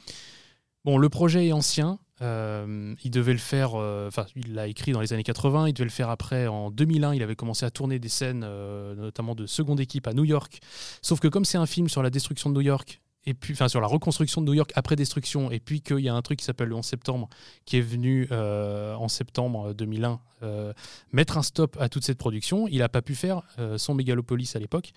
bon, 0.85 0.97
le 0.99 1.09
projet 1.09 1.49
est 1.49 1.53
ancien. 1.53 1.99
Euh, 2.23 2.95
il 3.03 3.11
devait 3.11 3.33
le 3.33 3.39
faire, 3.39 3.73
euh, 3.75 4.09
enfin, 4.09 4.27
il 4.37 4.55
l'a 4.55 4.67
écrit 4.67 4.93
dans 4.93 5.01
les 5.01 5.13
années 5.13 5.23
80. 5.23 5.69
Il 5.69 5.73
devait 5.73 5.85
le 5.85 5.91
faire 5.91 6.11
après 6.11 6.47
en 6.47 6.71
2001. 6.71 7.15
Il 7.15 7.23
avait 7.23 7.37
commencé 7.37 7.65
à 7.65 7.71
tourner 7.71 7.99
des 7.99 8.09
scènes, 8.09 8.45
euh, 8.45 8.95
notamment 8.95 9.35
de 9.35 9.47
seconde 9.47 9.81
équipe 9.81 10.07
à 10.07 10.13
New 10.13 10.25
York. 10.25 10.61
Sauf 11.03 11.21
que 11.21 11.29
comme 11.29 11.45
c'est 11.45 11.59
un 11.59 11.67
film 11.67 11.89
sur 11.89 12.03
la 12.03 12.11
destruction 12.11 12.51
de 12.51 12.55
New 12.55 12.61
York, 12.61 13.01
et 13.27 13.35
puis, 13.35 13.53
enfin, 13.53 13.69
sur 13.69 13.83
la 13.83 13.87
reconstruction 13.87 14.41
de 14.41 14.47
New 14.47 14.55
York 14.55 14.73
après 14.75 14.97
destruction, 14.97 15.51
et 15.51 15.61
puis 15.61 15.83
qu'il 15.83 16.01
y 16.01 16.09
a 16.09 16.15
un 16.15 16.23
truc 16.23 16.39
qui 16.39 16.45
s'appelle 16.45 16.69
le 16.69 16.75
11 16.77 16.85
septembre, 16.85 17.29
qui 17.67 17.77
est 17.77 17.83
venu 17.83 18.27
en 18.33 19.09
septembre 19.09 19.75
2001 19.75 20.21
euh, 20.43 20.73
mettre 21.13 21.37
un 21.37 21.43
stop 21.43 21.77
à 21.79 21.91
toute 21.91 22.03
cette 22.03 22.17
production, 22.17 22.67
il 22.69 22.79
n'a 22.79 22.89
pas 22.89 23.03
pu 23.03 23.15
faire 23.15 23.43
son 23.77 23.93
Megalopolis 23.93 24.57
à 24.57 24.59
l'époque. 24.59 24.93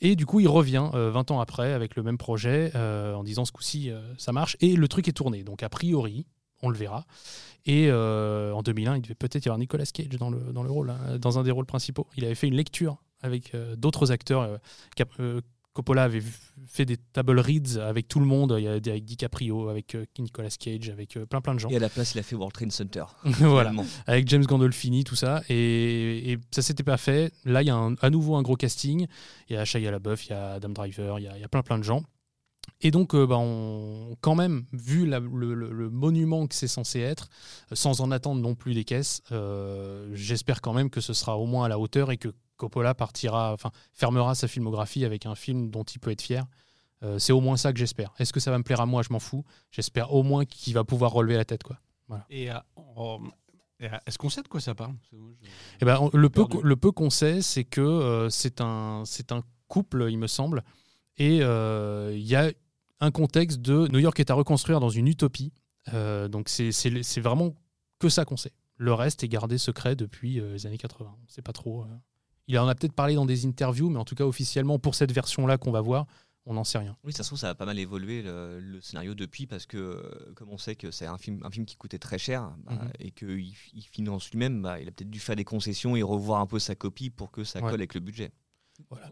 Et 0.00 0.16
du 0.16 0.26
coup, 0.26 0.40
il 0.40 0.48
revient 0.48 0.90
euh, 0.94 1.10
20 1.10 1.30
ans 1.32 1.40
après 1.40 1.72
avec 1.72 1.96
le 1.96 2.02
même 2.02 2.18
projet 2.18 2.70
euh, 2.74 3.14
en 3.14 3.24
disant 3.24 3.44
ce 3.44 3.52
coup-ci, 3.52 3.90
euh, 3.90 4.00
ça 4.16 4.32
marche. 4.32 4.56
Et 4.60 4.76
le 4.76 4.88
truc 4.88 5.08
est 5.08 5.12
tourné. 5.12 5.42
Donc, 5.42 5.62
a 5.62 5.68
priori, 5.68 6.26
on 6.62 6.68
le 6.68 6.76
verra. 6.76 7.04
Et 7.66 7.88
euh, 7.90 8.52
en 8.52 8.62
2001, 8.62 8.96
il 8.96 9.02
devait 9.02 9.14
peut-être 9.14 9.44
y 9.44 9.48
avoir 9.48 9.58
Nicolas 9.58 9.84
Cage 9.84 10.08
dans 10.08 10.30
le, 10.30 10.70
rôle, 10.70 10.90
hein, 10.90 11.18
dans 11.18 11.38
un 11.38 11.42
des 11.42 11.50
rôles 11.50 11.66
principaux. 11.66 12.06
Il 12.16 12.24
avait 12.24 12.34
fait 12.34 12.48
une 12.48 12.54
lecture 12.54 12.96
avec 13.20 13.54
euh, 13.54 13.76
d'autres 13.76 14.12
acteurs. 14.12 14.58
Coppola 15.78 16.02
avait 16.02 16.24
fait 16.66 16.84
des 16.84 16.96
table 16.96 17.38
reads 17.38 17.78
avec 17.80 18.08
tout 18.08 18.18
le 18.18 18.26
monde, 18.26 18.50
avec 18.50 19.04
DiCaprio, 19.04 19.68
avec 19.68 19.94
euh, 19.94 20.04
Nicolas 20.18 20.48
Cage, 20.50 20.88
avec 20.90 21.16
euh, 21.16 21.24
plein 21.24 21.40
plein 21.40 21.54
de 21.54 21.60
gens. 21.60 21.68
Et 21.68 21.76
à 21.76 21.78
la 21.78 21.88
place, 21.88 22.16
il 22.16 22.18
a 22.18 22.24
fait 22.24 22.34
World 22.34 22.52
Trade 22.52 22.72
Center. 22.72 23.04
voilà, 23.24 23.72
avec 24.08 24.26
James 24.26 24.44
Gandolfini, 24.44 25.04
tout 25.04 25.14
ça. 25.14 25.42
Et, 25.48 26.32
et 26.32 26.38
ça 26.50 26.62
s'était 26.62 26.82
pas 26.82 26.96
fait. 26.96 27.32
Là, 27.44 27.62
il 27.62 27.66
y 27.66 27.70
a 27.70 27.76
un- 27.76 27.94
à 28.00 28.10
nouveau 28.10 28.34
un 28.34 28.42
gros 28.42 28.56
casting. 28.56 29.06
Il 29.48 29.54
y 29.54 29.56
a 29.56 29.64
Shia 29.64 29.88
LaBeouf, 29.92 30.26
il 30.26 30.30
y 30.30 30.32
a 30.32 30.54
Adam 30.54 30.70
Driver, 30.70 31.20
il 31.20 31.26
y 31.26 31.28
a, 31.28 31.36
il 31.36 31.40
y 31.40 31.44
a 31.44 31.48
plein 31.48 31.62
plein 31.62 31.78
de 31.78 31.84
gens. 31.84 32.02
Et 32.80 32.90
donc, 32.90 33.14
euh, 33.14 33.24
bah, 33.24 33.36
on, 33.38 34.16
quand 34.20 34.34
même, 34.34 34.64
vu 34.72 35.06
la- 35.06 35.20
le, 35.20 35.54
le- 35.54 35.70
le 35.72 35.90
monument 35.90 36.44
que 36.48 36.56
c'est 36.56 36.66
censé 36.66 36.98
être, 36.98 37.28
sans 37.72 38.00
en 38.00 38.10
attendre 38.10 38.40
non 38.42 38.56
plus 38.56 38.74
des 38.74 38.82
caisses, 38.84 39.22
euh, 39.30 40.10
j'espère 40.12 40.60
quand 40.60 40.72
même 40.72 40.90
que 40.90 41.00
ce 41.00 41.12
sera 41.12 41.38
au 41.38 41.46
moins 41.46 41.66
à 41.66 41.68
la 41.68 41.78
hauteur 41.78 42.10
et 42.10 42.16
que 42.18 42.28
Coppola 42.58 42.94
partira, 42.94 43.54
enfin, 43.54 43.70
fermera 43.94 44.34
sa 44.34 44.46
filmographie 44.48 45.04
avec 45.06 45.24
un 45.24 45.34
film 45.34 45.70
dont 45.70 45.84
il 45.84 45.98
peut 45.98 46.10
être 46.10 46.20
fier. 46.22 46.44
Euh, 47.02 47.18
c'est 47.18 47.32
au 47.32 47.40
moins 47.40 47.56
ça 47.56 47.72
que 47.72 47.78
j'espère. 47.78 48.12
Est-ce 48.18 48.32
que 48.32 48.40
ça 48.40 48.50
va 48.50 48.58
me 48.58 48.64
plaire 48.64 48.80
à 48.80 48.86
moi? 48.86 49.02
Je 49.02 49.12
m'en 49.12 49.20
fous. 49.20 49.44
J'espère 49.70 50.12
au 50.12 50.22
moins 50.24 50.44
qu'il 50.44 50.74
va 50.74 50.84
pouvoir 50.84 51.12
relever 51.12 51.36
la 51.36 51.44
tête, 51.46 51.62
quoi. 51.62 51.78
Et 52.28 52.50
euh, 52.50 52.58
en- 52.76 53.20
et, 53.80 53.86
euh, 53.86 53.96
est-ce 54.06 54.18
qu'on 54.18 54.28
sait 54.30 54.42
de 54.42 54.48
quoi 54.48 54.60
ça 54.60 54.74
parle? 54.74 54.94
Moi, 55.12 55.30
je- 55.40 55.48
Eh 55.80 55.84
ben, 55.84 55.98
on- 56.00 56.10
le, 56.12 56.28
peu, 56.28 56.42
le 56.64 56.76
peu 56.76 56.90
qu'on 56.90 57.10
sait, 57.10 57.40
c'est 57.40 57.62
que 57.64 57.80
euh, 57.80 58.28
c'est 58.30 58.60
un, 58.60 59.04
c'est 59.06 59.30
un 59.30 59.42
couple, 59.68 60.08
il 60.10 60.18
me 60.18 60.26
semble, 60.26 60.64
et 61.18 61.38
euh, 61.42 62.10
il 62.14 62.26
y 62.26 62.34
a 62.34 62.50
un 63.00 63.10
contexte 63.12 63.60
de 63.60 63.86
New 63.92 64.00
York 64.00 64.18
est 64.18 64.30
à 64.30 64.34
reconstruire 64.34 64.80
dans 64.80 64.88
une 64.90 65.06
utopie. 65.06 65.52
Donc 65.92 66.48
c'est 66.48 66.72
c'est- 66.72 67.02
c'est 67.04 67.20
vraiment 67.20 67.54
que 68.00 68.08
ça 68.08 68.24
qu'on 68.24 68.36
sait. 68.36 68.52
Le 68.76 68.92
reste 68.92 69.22
est 69.24 69.28
gardé 69.28 69.56
secret 69.58 69.94
depuis 69.96 70.40
les 70.40 70.66
années 70.66 70.78
80. 70.78 71.14
On 71.16 71.24
ne 71.24 71.28
sait 71.30 71.42
pas 71.42 71.52
trop. 71.52 71.84
Il 72.48 72.58
en 72.58 72.66
a 72.66 72.74
peut-être 72.74 72.94
parlé 72.94 73.14
dans 73.14 73.26
des 73.26 73.46
interviews, 73.46 73.90
mais 73.90 73.98
en 73.98 74.04
tout 74.04 74.14
cas 74.14 74.24
officiellement 74.24 74.78
pour 74.78 74.94
cette 74.94 75.12
version-là 75.12 75.58
qu'on 75.58 75.70
va 75.70 75.80
voir, 75.82 76.06
on 76.46 76.54
n'en 76.54 76.64
sait 76.64 76.78
rien. 76.78 76.96
Oui, 77.04 77.12
ça 77.12 77.22
se 77.22 77.28
trouve, 77.28 77.38
ça 77.38 77.50
a 77.50 77.54
pas 77.54 77.66
mal 77.66 77.78
évolué 77.78 78.22
le, 78.22 78.58
le 78.58 78.80
scénario 78.80 79.14
depuis 79.14 79.46
parce 79.46 79.66
que, 79.66 79.76
euh, 79.76 80.32
comme 80.34 80.48
on 80.48 80.56
sait 80.56 80.74
que 80.76 80.90
c'est 80.90 81.04
un 81.06 81.18
film, 81.18 81.40
un 81.44 81.50
film 81.50 81.66
qui 81.66 81.76
coûtait 81.76 81.98
très 81.98 82.18
cher 82.18 82.50
bah, 82.64 82.72
Mhm. 82.72 82.90
et 83.00 83.10
qu'il 83.10 83.52
il 83.74 83.82
finance 83.82 84.30
lui-même, 84.30 84.62
bah, 84.62 84.80
il 84.80 84.88
a 84.88 84.90
peut-être 84.90 85.10
dû 85.10 85.20
faire 85.20 85.36
des 85.36 85.44
concessions 85.44 85.94
et 85.94 86.02
revoir 86.02 86.40
un 86.40 86.46
peu 86.46 86.58
sa 86.58 86.74
copie 86.74 87.10
pour 87.10 87.30
que 87.30 87.44
ça 87.44 87.58
Ouais. 87.60 87.70
colle 87.70 87.80
avec 87.80 87.92
le 87.94 88.00
budget. 88.00 88.32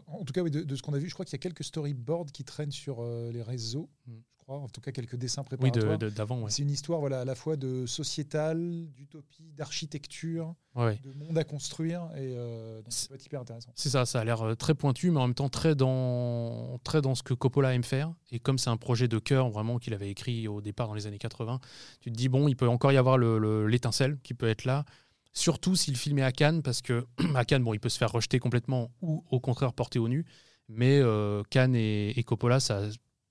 En 0.07 0.23
tout 0.23 0.33
cas, 0.33 0.41
oui, 0.41 0.49
de, 0.49 0.61
de 0.63 0.75
ce 0.75 0.81
qu'on 0.81 0.93
a 0.93 0.97
vu, 0.97 1.09
je 1.09 1.13
crois 1.13 1.25
qu'il 1.25 1.33
y 1.33 1.35
a 1.35 1.39
quelques 1.39 1.63
storyboards 1.63 2.31
qui 2.33 2.43
traînent 2.43 2.71
sur 2.71 3.01
euh, 3.03 3.31
les 3.31 3.43
réseaux. 3.43 3.89
Mm. 4.07 4.13
Crois, 4.47 4.59
en 4.59 4.69
tout 4.69 4.79
cas, 4.79 4.93
quelques 4.93 5.17
dessins 5.17 5.43
préparatoires. 5.43 5.97
d'avant. 5.97 6.39
ouais. 6.43 6.49
C'est 6.49 6.61
une 6.61 6.71
histoire 6.71 7.01
voilà, 7.01 7.19
à 7.19 7.25
la 7.25 7.35
fois 7.35 7.57
de 7.57 7.85
sociétale, 7.85 8.87
d'utopie, 8.95 9.51
d'architecture, 9.57 10.55
Ouais. 10.73 10.97
de 11.03 11.11
monde 11.11 11.37
à 11.37 11.43
construire. 11.43 12.03
Et 12.15 12.33
euh, 12.37 12.79
être 13.13 13.25
hyper 13.25 13.41
intéressant. 13.41 13.71
C'est 13.75 13.89
ça, 13.89 14.05
ça 14.05 14.21
a 14.21 14.23
l'air 14.23 14.41
euh, 14.43 14.55
très 14.55 14.73
pointu, 14.73 15.11
mais 15.11 15.19
en 15.19 15.27
même 15.27 15.33
temps 15.35 15.49
très 15.49 15.75
dans, 15.75 16.79
très 16.85 17.01
dans 17.01 17.13
ce 17.13 17.23
que 17.23 17.33
Coppola 17.33 17.73
aime 17.73 17.83
faire. 17.83 18.13
Et 18.31 18.39
comme 18.39 18.57
c'est 18.57 18.69
un 18.69 18.77
projet 18.77 19.09
de 19.09 19.19
cœur 19.19 19.49
vraiment 19.49 19.79
qu'il 19.79 19.93
avait 19.93 20.09
écrit 20.09 20.47
au 20.47 20.61
départ 20.61 20.87
dans 20.87 20.93
les 20.93 21.07
années 21.07 21.17
80, 21.17 21.59
tu 21.99 22.09
te 22.09 22.15
dis, 22.15 22.29
bon, 22.29 22.47
il 22.47 22.55
peut 22.55 22.69
encore 22.69 22.93
y 22.93 22.97
avoir 22.97 23.17
le- 23.17 23.39
le- 23.39 23.67
l'étincelle 23.67 24.17
qui 24.23 24.33
peut 24.33 24.47
être 24.47 24.63
là. 24.63 24.85
Surtout 25.33 25.75
si 25.75 25.91
le 25.91 25.97
film 25.97 26.19
est 26.19 26.23
à 26.23 26.31
Cannes, 26.31 26.61
parce 26.63 26.81
que 26.81 27.05
à 27.35 27.43
Cannes, 27.43 27.65
bon, 27.65 27.73
il 27.73 27.81
peut 27.81 27.89
se 27.89 27.97
faire 27.97 28.13
rejeter 28.13 28.39
complètement 28.39 28.91
ou 29.01 29.25
au 29.29 29.41
contraire 29.41 29.73
porter 29.73 29.99
au 29.99 30.07
nu. 30.07 30.25
Mais 30.69 30.99
euh, 30.99 31.43
Cannes 31.49 31.75
et, 31.75 32.17
et 32.17 32.23
Coppola, 32.23 32.61
ça 32.61 32.83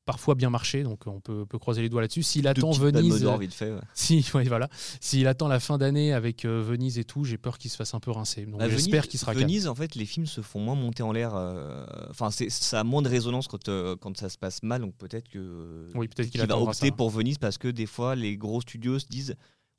parfois 0.07 0.35
bien 0.37 0.49
marché, 0.49 0.83
donc 0.85 1.07
on 1.07 1.21
peut, 1.21 1.45
peut 1.45 1.59
croiser 1.59 1.83
les 1.83 1.89
doigts 1.91 2.01
là-dessus. 2.01 2.23
S'il 2.23 2.49
attend 2.49 2.71
Venise, 2.71 3.21
d'or 3.21 3.37
vite 3.39 3.53
fait. 3.53 3.71
ouais. 3.73 3.81
si, 3.95 4.25
ouais, 4.35 4.45
voilà. 4.45 4.69
S'il 5.01 5.27
attend 5.27 5.49
la 5.49 5.61
fin 5.61 5.77
d'année 5.77 6.13
avec 6.15 6.45
euh, 6.47 6.63
Venise 6.63 6.99
et 6.99 7.05
tout, 7.05 7.25
j'ai 7.25 7.37
peur 7.37 7.59
qu'il 7.59 7.71
se 7.71 7.77
fasse 7.77 7.93
un 7.93 8.01
peu 8.01 8.11
rincer. 8.13 8.47
Donc 8.47 8.61
Bah, 8.61 8.69
j'espère 8.71 9.09
qu'il 9.09 9.21
sera. 9.21 9.35
Venise, 9.35 9.67
en 9.69 9.75
fait, 9.75 9.95
les 9.97 10.07
films 10.07 10.27
se 10.27 10.41
font 10.41 10.61
moins 10.61 10.77
monter 10.77 11.03
en 11.03 11.13
l'air. 11.13 11.35
euh, 11.35 11.85
Enfin, 12.09 12.31
ça 12.31 12.81
a 12.81 12.85
moins 12.85 13.03
de 13.03 13.09
résonance 13.09 13.49
quand, 13.49 13.69
euh, 13.69 13.97
quand 13.97 14.17
ça 14.17 14.29
se 14.31 14.39
passe 14.39 14.63
mal. 14.63 14.81
Donc 14.81 14.95
peut-être 14.97 15.29
que 15.29 15.91
Oui, 15.95 16.09
peut-être 16.09 16.31
qu'il 16.31 16.41
va 16.41 16.57
opter 16.59 16.87
ça. 16.89 16.93
pour 16.93 17.11
Venise 17.11 17.39
parce 17.39 17.59
que 17.59 17.69
des 17.69 17.87
fois, 17.87 18.15
les 18.15 18.37
gros 18.39 18.61
studios 18.61 18.99
se 19.01 19.07
disent 19.07 19.35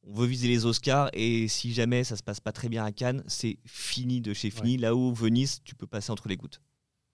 on 0.09 0.13
veut 0.13 0.27
viser 0.27 0.47
les 0.47 0.65
Oscars 0.65 1.09
et 1.13 1.47
si 1.47 1.73
jamais 1.73 2.03
ça 2.03 2.15
se 2.15 2.23
passe 2.23 2.39
pas 2.39 2.51
très 2.51 2.69
bien 2.69 2.85
à 2.85 2.91
Cannes, 2.91 3.23
c'est 3.27 3.57
fini 3.65 4.21
de 4.21 4.33
chez 4.33 4.49
fini. 4.51 4.77
Là 4.77 4.95
où 4.95 5.13
Venise, 5.13 5.59
tu 5.65 5.73
peux 5.75 5.87
passer 5.87 6.11
entre 6.11 6.27
les 6.29 6.37
gouttes. 6.37 6.61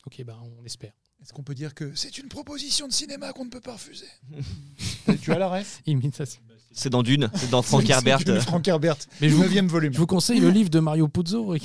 Ok, 0.05 0.21
bah 0.25 0.37
on 0.59 0.63
espère. 0.65 0.93
Est-ce 1.21 1.31
qu'on 1.33 1.43
peut 1.43 1.55
dire 1.55 1.73
que 1.73 1.91
c'est 1.95 2.17
une 2.17 2.27
proposition 2.27 2.87
de 2.87 2.93
cinéma 2.93 3.31
qu'on 3.31 3.45
ne 3.45 3.49
peut 3.49 3.61
pas 3.61 3.73
refuser 3.73 4.07
Tu 5.21 5.31
as 5.31 5.39
la 5.39 5.47
ref 5.47 5.81
Imitation. 5.85 6.41
C'est 6.71 6.89
dans 6.89 7.03
Dune, 7.03 7.29
c'est 7.35 7.49
dans 7.49 7.61
Frank 7.63 7.87
Herbert. 7.87 8.19
Frank 8.41 8.67
Herbert. 8.67 8.97
Mais 9.21 9.29
je 9.29 9.35
vous, 9.35 9.43
9 9.43 9.65
volume. 9.65 9.93
je 9.93 9.99
vous 9.99 10.07
conseille 10.07 10.39
le 10.39 10.49
livre 10.49 10.69
de 10.69 10.79
Mario 10.79 11.07
Puzo. 11.07 11.55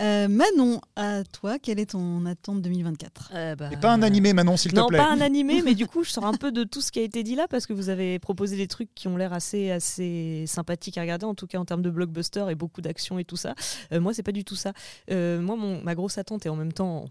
Euh, 0.00 0.26
Manon, 0.28 0.80
à 0.96 1.22
toi, 1.24 1.58
quelle 1.58 1.78
est 1.78 1.90
ton 1.92 2.26
attente 2.26 2.62
2024 2.62 3.30
Euh, 3.34 3.54
bah, 3.54 3.70
Et 3.72 3.76
pas 3.76 3.92
un 3.92 4.02
animé, 4.02 4.32
Manon, 4.32 4.56
s'il 4.56 4.72
te 4.72 4.76
Non, 4.76 4.88
plaît. 4.88 4.98
pas 4.98 5.08
un 5.10 5.20
animé, 5.20 5.62
mais 5.62 5.74
du 5.74 5.86
coup, 5.88 6.02
je 6.02 6.10
sors 6.10 6.24
un 6.26 6.32
peu 6.34 6.50
de 6.50 6.64
tout 6.64 6.80
ce 6.80 6.90
qui 6.90 6.98
a 6.98 7.02
été 7.02 7.22
dit 7.22 7.36
là 7.36 7.46
parce 7.48 7.66
que 7.66 7.72
vous 7.72 7.88
avez 7.90 8.18
proposé 8.18 8.56
des 8.56 8.66
trucs 8.66 8.92
qui 8.94 9.06
ont 9.08 9.16
l'air 9.16 9.32
assez, 9.32 9.70
assez 9.70 10.44
sympathiques 10.48 10.98
à 10.98 11.02
regarder, 11.02 11.26
en 11.26 11.34
tout 11.34 11.46
cas 11.46 11.58
en 11.58 11.64
termes 11.64 11.82
de 11.82 11.90
blockbuster 11.90 12.46
et 12.50 12.54
beaucoup 12.54 12.80
d'action 12.80 13.18
et 13.18 13.24
tout 13.24 13.36
ça. 13.36 13.54
Euh, 13.92 14.00
moi, 14.00 14.12
c'est 14.12 14.22
pas 14.24 14.32
du 14.32 14.44
tout 14.44 14.56
ça. 14.56 14.72
Euh, 15.10 15.40
moi, 15.40 15.54
mon, 15.56 15.80
ma 15.82 15.94
grosse 15.94 16.18
attente 16.18 16.44
est 16.46 16.48
en 16.48 16.56
même 16.56 16.72
temps 16.72 17.06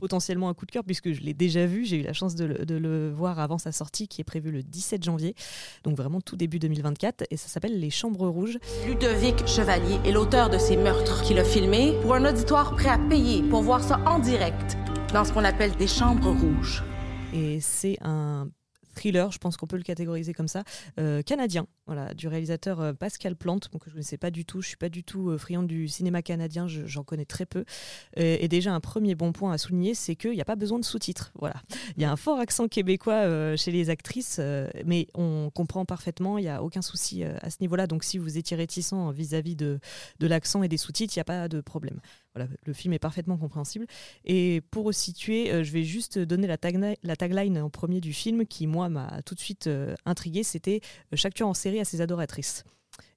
potentiellement 0.00 0.48
un 0.48 0.54
coup 0.54 0.66
de 0.66 0.72
cœur 0.72 0.82
puisque 0.84 1.12
je 1.12 1.20
l'ai 1.20 1.34
déjà 1.34 1.66
vu. 1.66 1.84
J'ai 1.84 1.98
eu 1.98 2.02
la 2.02 2.12
chance 2.12 2.34
de 2.34 2.44
le, 2.44 2.66
de 2.66 2.74
le 2.74 3.10
voir 3.10 3.38
avant 3.38 3.58
sa 3.58 3.70
sortie 3.70 4.08
qui 4.08 4.20
est 4.20 4.24
prévue 4.24 4.50
le 4.50 4.62
17 4.62 5.04
janvier, 5.04 5.34
donc 5.84 5.96
vraiment 5.96 6.20
tout 6.20 6.36
début 6.36 6.58
2024, 6.58 7.24
et 7.30 7.36
ça 7.36 7.48
s'appelle 7.48 7.78
Les 7.78 7.90
Chambres 7.90 8.28
Rouges. 8.28 8.58
Ludovic 8.86 9.46
Chevalier 9.46 9.98
est 10.04 10.12
l'auteur 10.12 10.50
de 10.50 10.58
ces 10.58 10.76
meurtres 10.76 11.22
qu'il 11.22 11.38
a 11.38 11.44
filmé 11.44 11.94
pour 12.02 12.14
un 12.14 12.24
auditoire 12.24 12.74
prêt 12.74 12.88
à 12.88 12.98
payer 12.98 13.42
pour 13.42 13.62
voir 13.62 13.82
ça 13.82 14.00
en 14.06 14.18
direct 14.18 14.76
dans 15.12 15.24
ce 15.24 15.32
qu'on 15.32 15.44
appelle 15.44 15.72
des 15.76 15.86
chambres 15.86 16.30
rouges. 16.30 16.82
et 17.32 17.60
c'est 17.60 17.98
un 18.02 18.48
thriller, 18.94 19.30
je 19.32 19.38
pense 19.38 19.56
qu'on 19.56 19.66
peut 19.66 19.76
le 19.76 19.82
catégoriser 19.82 20.32
comme 20.32 20.48
ça, 20.48 20.64
euh, 20.98 21.22
canadien, 21.22 21.66
voilà, 21.86 22.14
du 22.14 22.28
réalisateur 22.28 22.80
euh, 22.80 22.92
Pascal 22.92 23.36
Plante, 23.36 23.68
que 23.68 23.78
je 23.86 23.90
ne 23.90 23.94
connaissais 23.94 24.18
pas 24.18 24.30
du 24.30 24.44
tout, 24.44 24.62
je 24.62 24.68
suis 24.68 24.76
pas 24.76 24.88
du 24.88 25.04
tout 25.04 25.30
euh, 25.30 25.38
friande 25.38 25.66
du 25.66 25.88
cinéma 25.88 26.22
canadien, 26.22 26.66
je- 26.68 26.86
j'en 26.86 27.04
connais 27.04 27.24
très 27.24 27.46
peu. 27.46 27.64
Et 28.16 28.48
déjà 28.48 28.72
un 28.74 28.80
premier 28.80 29.14
bon 29.14 29.32
point 29.32 29.52
à 29.52 29.58
souligner, 29.58 29.94
c'est 29.94 30.16
qu'il 30.16 30.32
n'y 30.32 30.40
a 30.40 30.44
pas 30.44 30.56
besoin 30.56 30.78
de 30.78 30.84
sous-titres, 30.84 31.32
voilà. 31.38 31.56
Il 31.96 32.02
y 32.02 32.04
a 32.04 32.12
un 32.12 32.16
fort 32.16 32.38
accent 32.38 32.68
québécois 32.68 33.56
chez 33.56 33.70
les 33.70 33.90
actrices, 33.90 34.40
mais 34.84 35.06
on 35.14 35.50
comprend 35.54 35.84
parfaitement, 35.84 36.38
il 36.38 36.42
n'y 36.42 36.48
a 36.48 36.62
aucun 36.62 36.82
souci 36.82 37.24
à 37.24 37.50
ce 37.50 37.56
niveau-là, 37.60 37.86
donc 37.86 38.04
si 38.04 38.18
vous 38.18 38.38
étiez 38.38 38.56
réticent 38.56 38.92
vis-à-vis 39.14 39.56
de, 39.56 39.78
de 40.18 40.26
l'accent 40.26 40.62
et 40.62 40.68
des 40.68 40.76
sous-titres, 40.76 41.14
il 41.16 41.18
n'y 41.18 41.22
a 41.22 41.24
pas 41.24 41.48
de 41.48 41.60
problème. 41.60 42.00
Voilà, 42.34 42.48
le 42.64 42.72
film 42.72 42.94
est 42.94 42.98
parfaitement 43.00 43.36
compréhensible. 43.36 43.86
Et 44.24 44.60
pour 44.70 44.94
situer, 44.94 45.52
euh, 45.52 45.64
je 45.64 45.72
vais 45.72 45.82
juste 45.82 46.18
donner 46.18 46.46
la, 46.46 46.56
tagline 46.56 47.58
en 47.58 47.70
premier 47.70 48.00
du 48.00 48.12
film 48.12 48.46
qui, 48.46 48.66
moi, 48.66 48.88
m'a 48.88 49.20
tout 49.22 49.34
de 49.34 49.40
suite 49.40 49.66
euh, 49.66 49.94
intrigué. 50.04 50.42
C'était 50.44 50.80
euh, 51.12 51.16
Chaque 51.16 51.34
tueur 51.34 51.48
en 51.48 51.54
série 51.54 51.80
a 51.80 51.84
ses 51.84 52.00
adoratrices. 52.00 52.64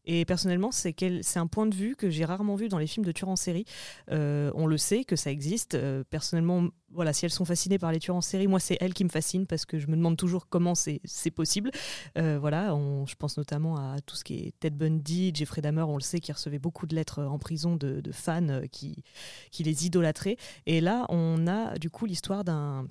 Et 0.05 0.25
personnellement, 0.25 0.71
c'est 0.71 0.93
un 1.37 1.47
point 1.47 1.65
de 1.65 1.75
vue 1.75 1.95
que 1.95 2.09
j'ai 2.09 2.25
rarement 2.25 2.55
vu 2.55 2.67
dans 2.67 2.77
les 2.77 2.87
films 2.87 3.05
de 3.05 3.11
tueurs 3.11 3.29
en 3.29 3.35
série. 3.35 3.65
Euh, 4.11 4.51
on 4.55 4.67
le 4.67 4.77
sait 4.77 5.03
que 5.05 5.15
ça 5.15 5.31
existe. 5.31 5.75
Euh, 5.75 6.03
personnellement, 6.09 6.67
voilà, 6.91 7.13
si 7.13 7.25
elles 7.25 7.31
sont 7.31 7.45
fascinées 7.45 7.79
par 7.79 7.91
les 7.91 7.99
tueurs 7.99 8.17
en 8.17 8.21
série, 8.21 8.47
moi, 8.47 8.59
c'est 8.59 8.77
elles 8.81 8.93
qui 8.93 9.03
me 9.03 9.09
fascinent 9.09 9.45
parce 9.47 9.65
que 9.65 9.79
je 9.79 9.87
me 9.87 9.95
demande 9.95 10.17
toujours 10.17 10.47
comment 10.49 10.75
c'est 10.75 11.31
possible. 11.31 11.71
Euh, 12.17 12.37
voilà, 12.39 12.75
on- 12.75 13.05
je 13.05 13.15
pense 13.15 13.37
notamment 13.37 13.77
à 13.77 13.99
tout 14.05 14.15
ce 14.15 14.23
qui 14.23 14.35
est 14.35 14.53
Ted 14.59 14.75
Bundy, 14.75 15.31
Jeffrey 15.33 15.61
Dahmer, 15.61 15.83
on 15.83 15.95
le 15.95 16.01
sait, 16.01 16.19
qui 16.19 16.31
recevait 16.31 16.59
beaucoup 16.59 16.85
de 16.85 16.95
lettres 16.95 17.23
en 17.23 17.39
prison 17.39 17.75
de, 17.75 18.01
fans 18.11 18.61
qui, 18.71 19.03
qui 19.51 19.63
les 19.63 19.85
idolâtraient. 19.85 20.37
Et 20.65 20.81
là, 20.81 21.05
on 21.09 21.47
a 21.47 21.77
du 21.77 21.89
coup 21.89 22.05
l'histoire 22.05 22.43
d'un 22.43 22.87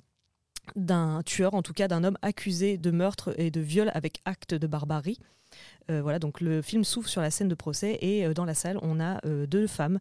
d'un 0.77 1.21
tueur, 1.25 1.55
en 1.55 1.61
tout 1.61 1.73
cas 1.73 1.89
d'un 1.89 2.05
homme 2.05 2.17
accusé 2.21 2.77
de 2.77 2.89
meurtre 2.89 3.33
et 3.37 3.51
de 3.51 3.59
viol 3.59 3.91
avec 3.93 4.21
acte 4.23 4.53
de 4.53 4.65
barbarie. 4.65 5.19
Euh, 5.91 6.01
voilà, 6.01 6.19
donc 6.19 6.39
le 6.41 6.61
film 6.61 6.83
s'ouvre 6.83 7.09
sur 7.09 7.21
la 7.21 7.31
scène 7.31 7.49
de 7.49 7.55
procès 7.55 7.97
et 8.01 8.25
euh, 8.25 8.33
dans 8.33 8.45
la 8.45 8.53
salle, 8.53 8.79
on 8.81 8.99
a 8.99 9.19
euh, 9.25 9.45
deux 9.45 9.67
femmes 9.67 9.99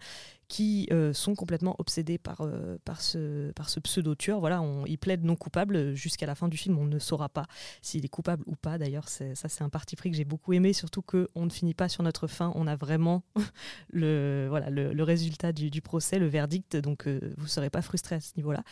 qui 0.48 0.90
sont 1.14 1.34
complètement 1.34 1.76
obsédées 1.78 2.18
par, 2.18 2.46
par 2.84 3.00
ce, 3.00 3.52
par 3.52 3.70
ce 3.70 3.80
pseudo-tueur. 3.80 4.38
Voilà, 4.38 4.60
on, 4.60 4.84
il 4.84 4.98
plaide 4.98 5.24
non 5.24 5.34
coupable 5.34 5.94
jusqu'à 5.94 6.26
la 6.26 6.34
fin 6.34 6.46
du 6.46 6.58
film. 6.58 6.76
On 6.76 6.84
ne 6.84 6.98
saura 6.98 7.30
pas 7.30 7.46
s'il 7.80 8.04
est 8.04 8.08
coupable 8.08 8.44
ou 8.46 8.54
pas. 8.54 8.76
D'ailleurs, 8.76 9.08
ça, 9.08 9.34
c'est 9.34 9.64
un 9.64 9.70
parti 9.70 9.96
pris 9.96 10.10
que 10.10 10.16
j'ai 10.18 10.26
beaucoup 10.26 10.52
aimé, 10.52 10.74
surtout 10.74 11.00
qu'on 11.00 11.46
ne 11.46 11.48
finit 11.48 11.72
pas 11.72 11.88
sur 11.88 12.02
notre 12.02 12.26
fin. 12.26 12.52
On 12.54 12.66
a 12.66 12.76
vraiment 12.76 13.22
le, 13.94 14.44
voilà, 14.50 14.68
le, 14.68 15.02
résultat 15.02 15.52
du, 15.52 15.80
procès, 15.80 16.18
le 16.18 16.26
verdict. 16.26 16.76
Donc, 16.76 17.08
vous 17.08 17.44
ne 17.44 17.48
serez 17.48 17.70
pas 17.70 17.80
frustré 17.80 18.16
à 18.16 18.20
ce 18.20 18.32
niveau-là. 18.36 18.62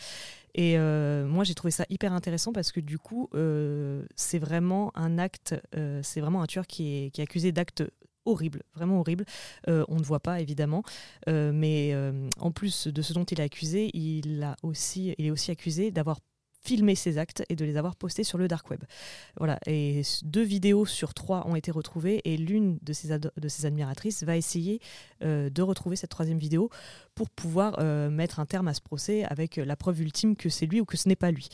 Et 0.54 0.76
moi, 0.76 1.44
j'ai 1.44 1.54
trouvé 1.54 1.70
ça 1.70 1.87
hyper 1.88 2.12
intéressant 2.12 2.52
parce 2.52 2.72
que 2.72 2.80
du 2.80 2.99
coup, 2.99 3.30
c'est 4.16 4.38
vraiment 4.38 4.92
un 4.94 5.16
acte, 5.16 5.54
c'est 6.02 6.20
vraiment 6.20 6.42
un 6.42 6.46
tueur 6.46 6.66
qui 6.70 7.10
est, 7.14 7.20
accusé 7.20 7.52
d'actes 7.52 7.82
horribles, 8.24 8.62
vraiment 8.74 9.00
horribles. 9.00 9.24
Euh, 9.68 9.84
on 9.88 9.96
ne 9.96 10.04
voit 10.04 10.20
pas 10.20 10.40
évidemment, 10.40 10.82
Euh, 11.28 11.52
mais 11.52 11.90
euh, 11.92 12.28
en 12.38 12.50
plus 12.50 12.86
de 12.86 13.02
ce 13.02 13.12
dont 13.12 13.24
il 13.24 13.40
est 13.40 13.44
accusé, 13.44 13.90
il, 13.94 14.42
est 15.18 15.30
aussi 15.30 15.50
accusé 15.50 15.90
d'avoir 15.90 16.18
filmé 16.62 16.94
ses 16.94 17.18
actes 17.18 17.42
et 17.48 17.56
de 17.56 17.64
les 17.64 17.76
avoir 17.76 17.96
postés 17.96 18.24
sur 18.24 18.38
le 18.38 18.46
dark 18.46 18.68
web. 18.70 18.82
Voilà, 19.38 19.58
et 19.66 20.02
deux 20.22 20.42
vidéos 20.42 20.86
sur 20.86 21.14
trois 21.14 21.46
ont 21.46 21.56
été 21.56 21.70
retrouvées 21.70 22.20
et 22.24 22.36
l'une 22.36 22.78
de 22.82 22.92
ses, 22.92 23.12
admiratrices 23.64 24.22
va 24.24 24.36
essayer 24.36 24.80
de 25.22 25.62
retrouver 25.62 25.96
cette 25.96 26.10
troisième 26.10 26.38
vidéo 26.38 26.68
pour 27.14 27.30
pouvoir 27.30 27.80
mettre 28.10 28.40
un 28.40 28.46
terme 28.46 28.68
à 28.68 28.74
ce 28.74 28.82
procès 28.82 29.24
avec 29.24 29.56
la 29.56 29.76
preuve 29.76 30.02
ultime 30.02 30.36
que 30.36 30.50
c'est 30.50 30.66
lui 30.66 30.80
ou 30.80 30.84
que 30.84 30.98
ce 30.98 31.08
n'est 31.08 31.16
pas 31.16 31.30
lui. 31.30 31.48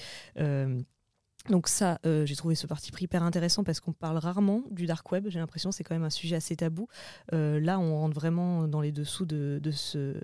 Donc 1.48 1.68
ça, 1.68 2.00
euh, 2.06 2.26
j'ai 2.26 2.36
trouvé 2.36 2.54
ce 2.54 2.66
parti 2.66 2.90
pris 2.90 3.04
hyper 3.04 3.22
intéressant 3.22 3.64
parce 3.64 3.80
qu'on 3.80 3.92
parle 3.92 4.18
rarement 4.18 4.62
du 4.70 4.86
dark 4.86 5.10
web. 5.12 5.28
J'ai 5.28 5.38
l'impression 5.38 5.70
que 5.70 5.76
c'est 5.76 5.84
quand 5.84 5.94
même 5.94 6.04
un 6.04 6.10
sujet 6.10 6.36
assez 6.36 6.56
tabou. 6.56 6.88
Euh, 7.32 7.60
là, 7.60 7.78
on 7.78 7.96
rentre 7.98 8.14
vraiment 8.14 8.66
dans 8.66 8.80
les 8.80 8.92
dessous 8.92 9.26
de, 9.26 9.60
ce 9.70 10.16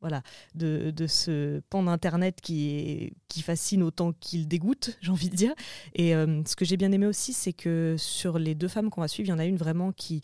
voilà, 0.00 0.22
de, 0.54 0.92
ce 1.06 1.60
pan 1.70 1.82
d'internet 1.82 2.40
qui 2.40 3.12
fascine 3.42 3.82
autant 3.82 4.12
qu'il 4.12 4.48
dégoûte, 4.48 4.96
j'ai 5.00 5.10
envie 5.10 5.30
de 5.30 5.36
dire. 5.36 5.54
Et 5.94 6.14
euh, 6.14 6.42
ce 6.46 6.56
que 6.56 6.64
j'ai 6.64 6.76
bien 6.76 6.92
aimé 6.92 7.06
aussi, 7.06 7.32
c'est 7.32 7.52
que 7.52 7.96
sur 7.98 8.38
les 8.38 8.54
deux 8.54 8.68
femmes 8.68 8.90
qu'on 8.90 9.00
va 9.00 9.08
suivre, 9.08 9.28
il 9.28 9.30
y 9.30 9.34
en 9.34 9.38
a 9.38 9.46
une 9.46 9.56
vraiment 9.56 9.92
qui 9.92 10.22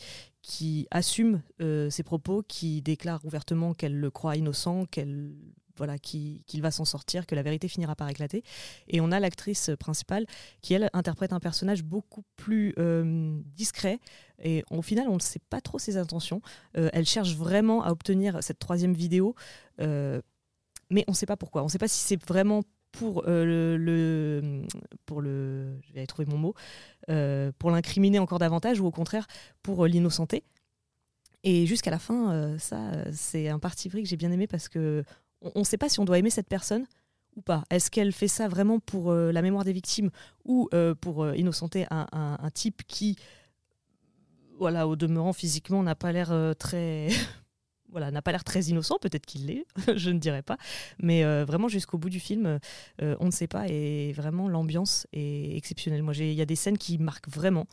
assume 0.91 1.43
ses 1.59 2.03
propos, 2.03 2.43
qui 2.47 2.83
déclare 2.83 3.25
ouvertement 3.25 3.75
qu'elle 3.75 3.99
le 3.99 4.11
croit 4.11 4.37
innocent, 4.37 4.85
qu'elle 4.87 5.33
voilà, 5.77 5.99
qui- 5.99 6.43
qu'il 6.47 6.63
va 6.63 6.71
s'en 6.71 6.85
sortir, 6.85 7.27
que 7.27 7.35
la 7.35 7.43
vérité 7.43 7.69
finira 7.69 7.95
par 7.95 8.09
éclater. 8.09 8.43
Et 8.89 9.01
on 9.01 9.13
a 9.13 9.21
l'actrice 9.21 9.71
principale 9.79 10.27
qui, 10.63 10.75
elle, 10.75 10.91
interprète 10.93 11.33
un 11.33 11.41
personnage 11.41 11.83
beaucoup 11.83 12.23
plus 12.37 12.75
euh, 12.79 13.39
discret. 13.55 13.99
Et 14.43 14.65
au 14.71 14.83
final, 14.83 15.09
on 15.09 15.15
ne 15.15 15.21
sait 15.21 15.41
pas 15.51 15.61
trop 15.61 15.79
ses 15.79 15.97
intentions. 15.97 16.41
Euh, 16.77 16.91
elle 16.93 17.07
cherche 17.07 17.35
vraiment 17.35 17.83
à 17.83 17.91
obtenir 17.91 18.43
cette 18.43 18.59
troisième 18.59 18.95
vidéo, 18.95 19.35
euh, 19.81 20.21
mais 20.91 21.05
on 21.09 21.13
ne 21.13 21.17
sait 21.17 21.27
pas 21.27 21.37
pourquoi. 21.37 21.63
On 21.63 21.67
ne 21.67 21.71
sait 21.71 21.79
pas 21.79 21.89
si 21.89 22.01
c'est 22.01 22.23
vraiment 22.27 22.63
pour 22.93 23.25
le, 23.27 23.77
le- 23.77 24.63
pour 25.05 25.21
le, 25.21 25.79
trouver 26.09 26.27
mon 26.31 26.39
mot, 26.39 26.55
pour 27.59 27.71
l'incriminer 27.71 28.19
encore 28.19 28.39
davantage 28.39 28.81
ou 28.81 28.87
au 28.87 28.91
contraire 28.91 29.27
pour 29.63 29.87
l'innocenter. 29.87 30.45
Et 31.45 31.67
jusqu'à 31.67 31.91
la 31.91 31.99
fin, 31.99 32.57
ça, 32.59 32.91
c'est 33.13 33.49
un 33.49 33.59
parti 33.59 33.91
pris 33.91 34.03
que 34.03 34.09
j'ai 34.09 34.17
bien 34.17 34.33
aimé 34.33 34.47
parce 34.47 34.69
que 34.69 35.05
on 35.43 35.61
ne 35.61 35.65
sait 35.65 35.79
pas 35.79 35.89
si 35.89 36.01
on 36.01 36.05
doit 36.05 36.19
aimer 36.19 36.31
cette 36.31 36.49
personne 36.49 36.87
ou 37.37 37.43
pas. 37.43 37.65
Est-ce 37.71 37.91
qu'elle 37.91 38.13
fait 38.13 38.29
ça 38.29 38.49
vraiment 38.49 38.79
pour 38.81 39.11
euh, 39.11 39.31
la 39.33 39.43
mémoire 39.43 39.65
des 39.65 39.73
victimes 39.73 40.11
ou 40.45 40.69
euh, 40.73 40.95
pour 40.95 41.23
euh, 41.23 41.37
innocenter 41.37 41.87
un, 41.91 42.07
un- 42.13 42.51
type 42.51 42.83
qui, 42.89 43.17
voilà, 44.59 44.89
au 44.89 44.97
demeurant 44.97 45.33
physiquement, 45.35 45.83
n'a 45.83 45.95
pas 45.95 46.13
l'air 46.13 46.35
très, 46.59 47.09
voilà, 47.91 48.11
n'a 48.11 48.23
pas 48.23 48.33
l'air 48.33 48.45
très 48.45 48.63
innocent. 48.63 48.99
Peut-être 48.99 49.27
qu'il 49.27 49.47
l'est, 49.47 49.67
je 49.97 50.11
ne 50.11 50.19
dirais 50.19 50.43
pas. 50.43 50.57
Mais 51.03 51.23
vraiment 51.45 51.69
jusqu'au 51.69 51.99
bout 51.99 52.09
du 52.11 52.21
film, 52.21 52.59
on 53.03 53.27
ne 53.27 53.31
sait 53.31 53.49
pas 53.49 53.69
et 53.69 54.13
vraiment 54.13 54.49
l'ambiance 54.49 55.07
est 55.13 55.57
exceptionnelle. 55.57 56.03
Moi, 56.03 56.15
il 56.17 56.33
y 56.33 56.43
a 56.43 56.47
des 56.47 56.57
scènes 56.57 56.79
qui 56.79 56.97
marquent 56.97 57.29
vraiment. 57.29 57.67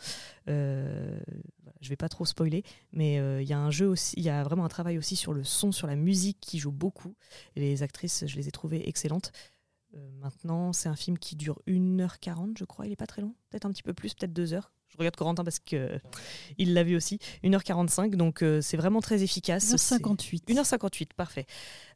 Je 1.83 1.89
vais 1.89 1.97
pas 1.97 2.09
trop 2.09 2.25
spoiler, 2.25 2.63
mais 2.93 3.19
euh, 3.19 3.41
il 3.41 3.47
y 3.47 3.53
a 3.53 3.59
un 3.59 3.71
jeu 3.71 3.87
aussi, 3.87 4.15
il 4.17 4.23
y 4.23 4.29
a 4.29 4.41
vraiment 4.43 4.63
un 4.65 4.69
travail 4.69 4.97
aussi 4.97 5.15
sur 5.15 5.33
le 5.33 5.43
son, 5.43 5.71
sur 5.71 5.85
la 5.85 5.95
musique 5.95 6.39
qui 6.39 6.57
joue 6.57 6.71
beaucoup. 6.71 7.13
Les 7.55 7.83
actrices, 7.83 8.25
je 8.25 8.35
les 8.37 8.47
ai 8.47 8.51
trouvées 8.51 8.87
excellentes. 8.87 9.31
Euh, 9.95 10.09
maintenant, 10.19 10.73
c'est 10.73 10.89
un 10.89 10.95
film 10.95 11.19
qui 11.19 11.35
dure 11.35 11.61
1h40, 11.67 12.57
je 12.57 12.65
crois. 12.65 12.87
Il 12.87 12.93
est 12.93 12.97
pas 12.97 13.07
très 13.07 13.21
long, 13.21 13.35
peut-être 13.49 13.65
un 13.65 13.71
petit 13.71 13.83
peu 13.83 13.93
plus, 13.93 14.13
peut-être 14.13 14.33
2 14.33 14.53
heures. 14.53 14.71
Je 14.93 14.97
regarde 14.99 15.15
Corentin 15.15 15.43
parce 15.43 15.59
que 15.59 15.75
euh, 15.75 15.97
il 16.57 16.73
l'a 16.73 16.83
vu 16.83 16.95
aussi. 16.95 17.17
1h45, 17.43 18.15
donc 18.15 18.43
euh, 18.43 18.61
c'est 18.61 18.77
vraiment 18.77 19.01
très 19.01 19.23
efficace. 19.23 19.63
C'est- 19.77 19.95
1h58. 19.97 20.45
1h58, 20.53 21.07
parfait. 21.15 21.45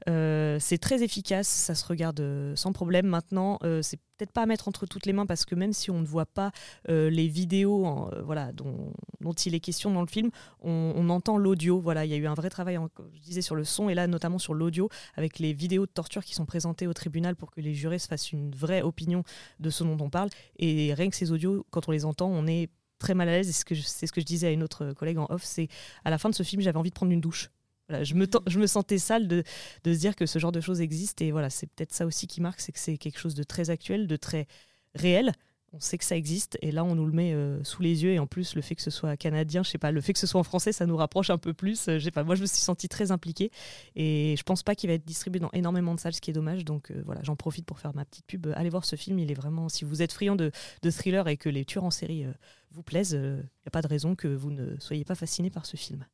Euh, 0.10 0.58
c'est 0.60 0.78
très 0.78 1.04
efficace, 1.04 1.48
ça 1.48 1.76
se 1.76 1.86
regarde 1.86 2.20
euh, 2.20 2.56
sans 2.56 2.72
problème. 2.74 3.06
Maintenant, 3.08 3.60
c'est 3.82 3.98
peut-être 4.18 4.32
pas 4.32 4.44
à 4.44 4.46
mettre 4.48 4.68
entre 4.68 4.86
toutes 4.88 5.06
les 5.06 5.14
mains 5.14 5.26
parce 5.28 5.46
que 5.46 5.54
même 5.54 5.74
si 5.74 5.92
on 5.92 6.00
ne 6.02 6.06
voit 6.06 6.26
pas 6.26 6.52
les 6.88 7.28
vidéos 7.28 7.86
en- 7.86 8.10
voilà, 8.24 8.52
dont, 8.52 8.92
dont 9.22 9.34
il 9.34 9.54
est 9.54 9.60
question 9.60 9.92
dans 9.92 10.02
le 10.02 10.08
film, 10.08 10.32
on, 10.62 10.94
on 10.96 11.10
entend 11.10 11.38
l'audio. 11.38 11.80
Voilà, 11.80 12.04
il 12.06 12.10
y 12.12 12.14
a 12.14 12.18
eu 12.18 12.26
un 12.28 12.34
vrai 12.34 12.50
travail, 12.50 12.78
en- 12.78 12.90
je 13.14 13.20
disais, 13.22 13.42
sur 13.42 13.56
le 13.56 13.64
son 13.64 13.90
et 13.90 13.94
là 13.96 14.08
notamment 14.08 14.40
sur 14.40 14.54
l'audio 14.56 14.90
avec 15.16 15.38
les 15.40 15.54
vidéos 15.54 15.86
de 15.86 15.92
torture 15.92 16.24
qui 16.26 16.34
sont 16.34 16.46
présentées 16.46 16.88
au 16.88 16.94
tribunal 16.94 17.36
pour 17.36 17.52
que 17.52 17.62
les 17.62 17.74
jurés 17.76 18.00
se 18.00 18.08
fassent 18.08 18.32
une 18.32 18.56
vraie 18.56 18.82
opinion 18.82 19.24
de 19.60 19.70
ce 19.70 19.84
dont 19.84 19.98
on 20.00 20.10
parle. 20.10 20.30
Et 20.58 20.94
rien 20.96 21.10
que 21.10 21.16
ces 21.16 21.32
audios, 21.32 21.66
quand 21.70 21.88
on 21.88 21.92
les 21.92 22.06
entend, 22.06 22.28
on 22.28 22.48
est 22.48 22.70
très 23.00 23.14
mal 23.14 23.30
à 23.30 23.34
l'aise. 23.34 23.48
C'est 23.48 23.54
ce, 23.54 23.66
que 24.12 24.22
je- 24.22 24.26
disais 24.26 24.48
à 24.48 24.52
une 24.52 24.64
autre 24.64 24.94
collègue 24.94 25.18
en 25.18 25.28
off, 25.30 25.44
c'est 25.44 25.68
à 26.06 26.10
la 26.10 26.18
fin 26.18 26.30
de 26.30 26.36
ce 26.36 26.44
film, 26.44 26.62
j'avais 26.62 26.78
envie 26.78 26.90
de 26.90 26.96
prendre 26.96 27.12
une 27.12 27.22
douche. 27.22 27.50
Voilà, 27.90 28.04
je, 28.04 28.16
me, 28.16 28.28
je 28.48 28.60
me 28.60 28.68
sentais 28.68 28.98
sale 28.98 29.28
de, 29.28 29.44
de 29.84 29.94
se 29.94 30.00
dire 30.00 30.16
que 30.16 30.26
ce 30.26 30.40
genre 30.40 30.52
de 30.52 30.60
choses 30.62 30.82
existe. 30.82 31.22
Et 31.22 31.32
voilà, 31.32 31.50
c'est 31.50 31.68
peut-être 31.68 31.94
ça 31.94 32.06
aussi 32.06 32.28
qui 32.28 32.42
marque, 32.42 32.60
c'est 32.60 32.72
que 32.72 32.80
c'est 32.80 32.98
quelque 32.98 33.20
chose 33.20 33.36
de 33.36 33.44
très 33.44 33.70
actuel, 33.70 34.08
de 34.08 34.16
très 34.18 34.48
réel. 34.96 35.32
On 35.74 35.82
sait 35.82 35.98
que 35.98 36.06
ça 36.06 36.16
existe 36.16 36.58
et 36.62 36.72
là 36.72 36.86
on 36.86 36.96
nous 36.96 37.06
le 37.06 37.12
met 37.12 37.34
euh, 37.34 37.62
sous 37.64 37.82
les 37.82 38.04
yeux 38.04 38.12
et 38.12 38.20
en 38.20 38.28
plus 38.28 38.56
le 38.56 38.62
fait 38.62 38.76
que 38.76 38.82
ce 38.82 38.90
soit 38.90 39.18
canadien, 39.18 39.64
je 39.64 39.70
sais 39.70 39.78
pas, 39.78 39.92
le 39.92 40.00
fait 40.00 40.14
que 40.14 40.20
ce 40.20 40.26
soit 40.26 40.40
en 40.40 40.44
français, 40.44 40.72
ça 40.72 40.86
nous 40.86 40.96
rapproche 40.96 41.30
un 41.30 41.38
peu 41.38 41.54
plus. 41.54 41.90
Euh, 41.90 42.00
pas, 42.14 42.24
moi 42.24 42.36
je 42.36 42.42
me 42.42 42.46
suis 42.46 42.62
sentie 42.62 42.88
très 42.88 43.12
impliquée 43.12 43.52
et 43.96 44.36
je 44.38 44.44
pense 44.44 44.64
pas 44.64 44.76
qu'il 44.76 44.90
va 44.90 44.94
être 44.94 45.06
distribué 45.06 45.40
dans 45.40 45.52
énormément 45.52 45.94
de 45.94 46.00
salles, 46.00 46.14
ce 46.14 46.22
qui 46.22 46.30
est 46.32 46.34
dommage. 46.34 46.64
Donc 46.64 46.92
euh, 46.92 47.02
voilà, 47.06 47.22
j'en 47.24 47.36
profite 47.36 47.66
pour 47.66 47.80
faire 47.80 47.94
ma 47.94 48.06
petite 48.06 48.26
pub. 48.26 48.48
Allez 48.56 48.70
voir 48.70 48.86
ce 48.86 48.96
film, 48.96 49.20
il 49.20 49.30
est 49.30 49.36
vraiment. 49.36 49.68
Si 49.68 49.84
vous 49.84 50.02
êtes 50.02 50.14
friand 50.14 50.38
de, 50.38 50.52
de 50.82 50.92
thriller 50.92 51.28
et 51.28 51.36
que 51.36 51.50
les 51.50 51.66
tueurs 51.66 51.84
en 51.84 51.92
série 51.92 52.26
vous 52.72 52.84
plaisent, 52.84 53.12
il 53.12 53.36
n'y 53.36 53.68
a 53.68 53.72
pas 53.72 53.82
de 53.82 53.88
raison 53.88 54.16
que 54.16 54.28
vous 54.30 54.52
ne 54.52 54.80
soyez 54.80 55.04
pas 55.04 55.16
fasciné 55.16 55.50
par 55.50 55.66
ce 55.66 55.76
film. 55.76 56.06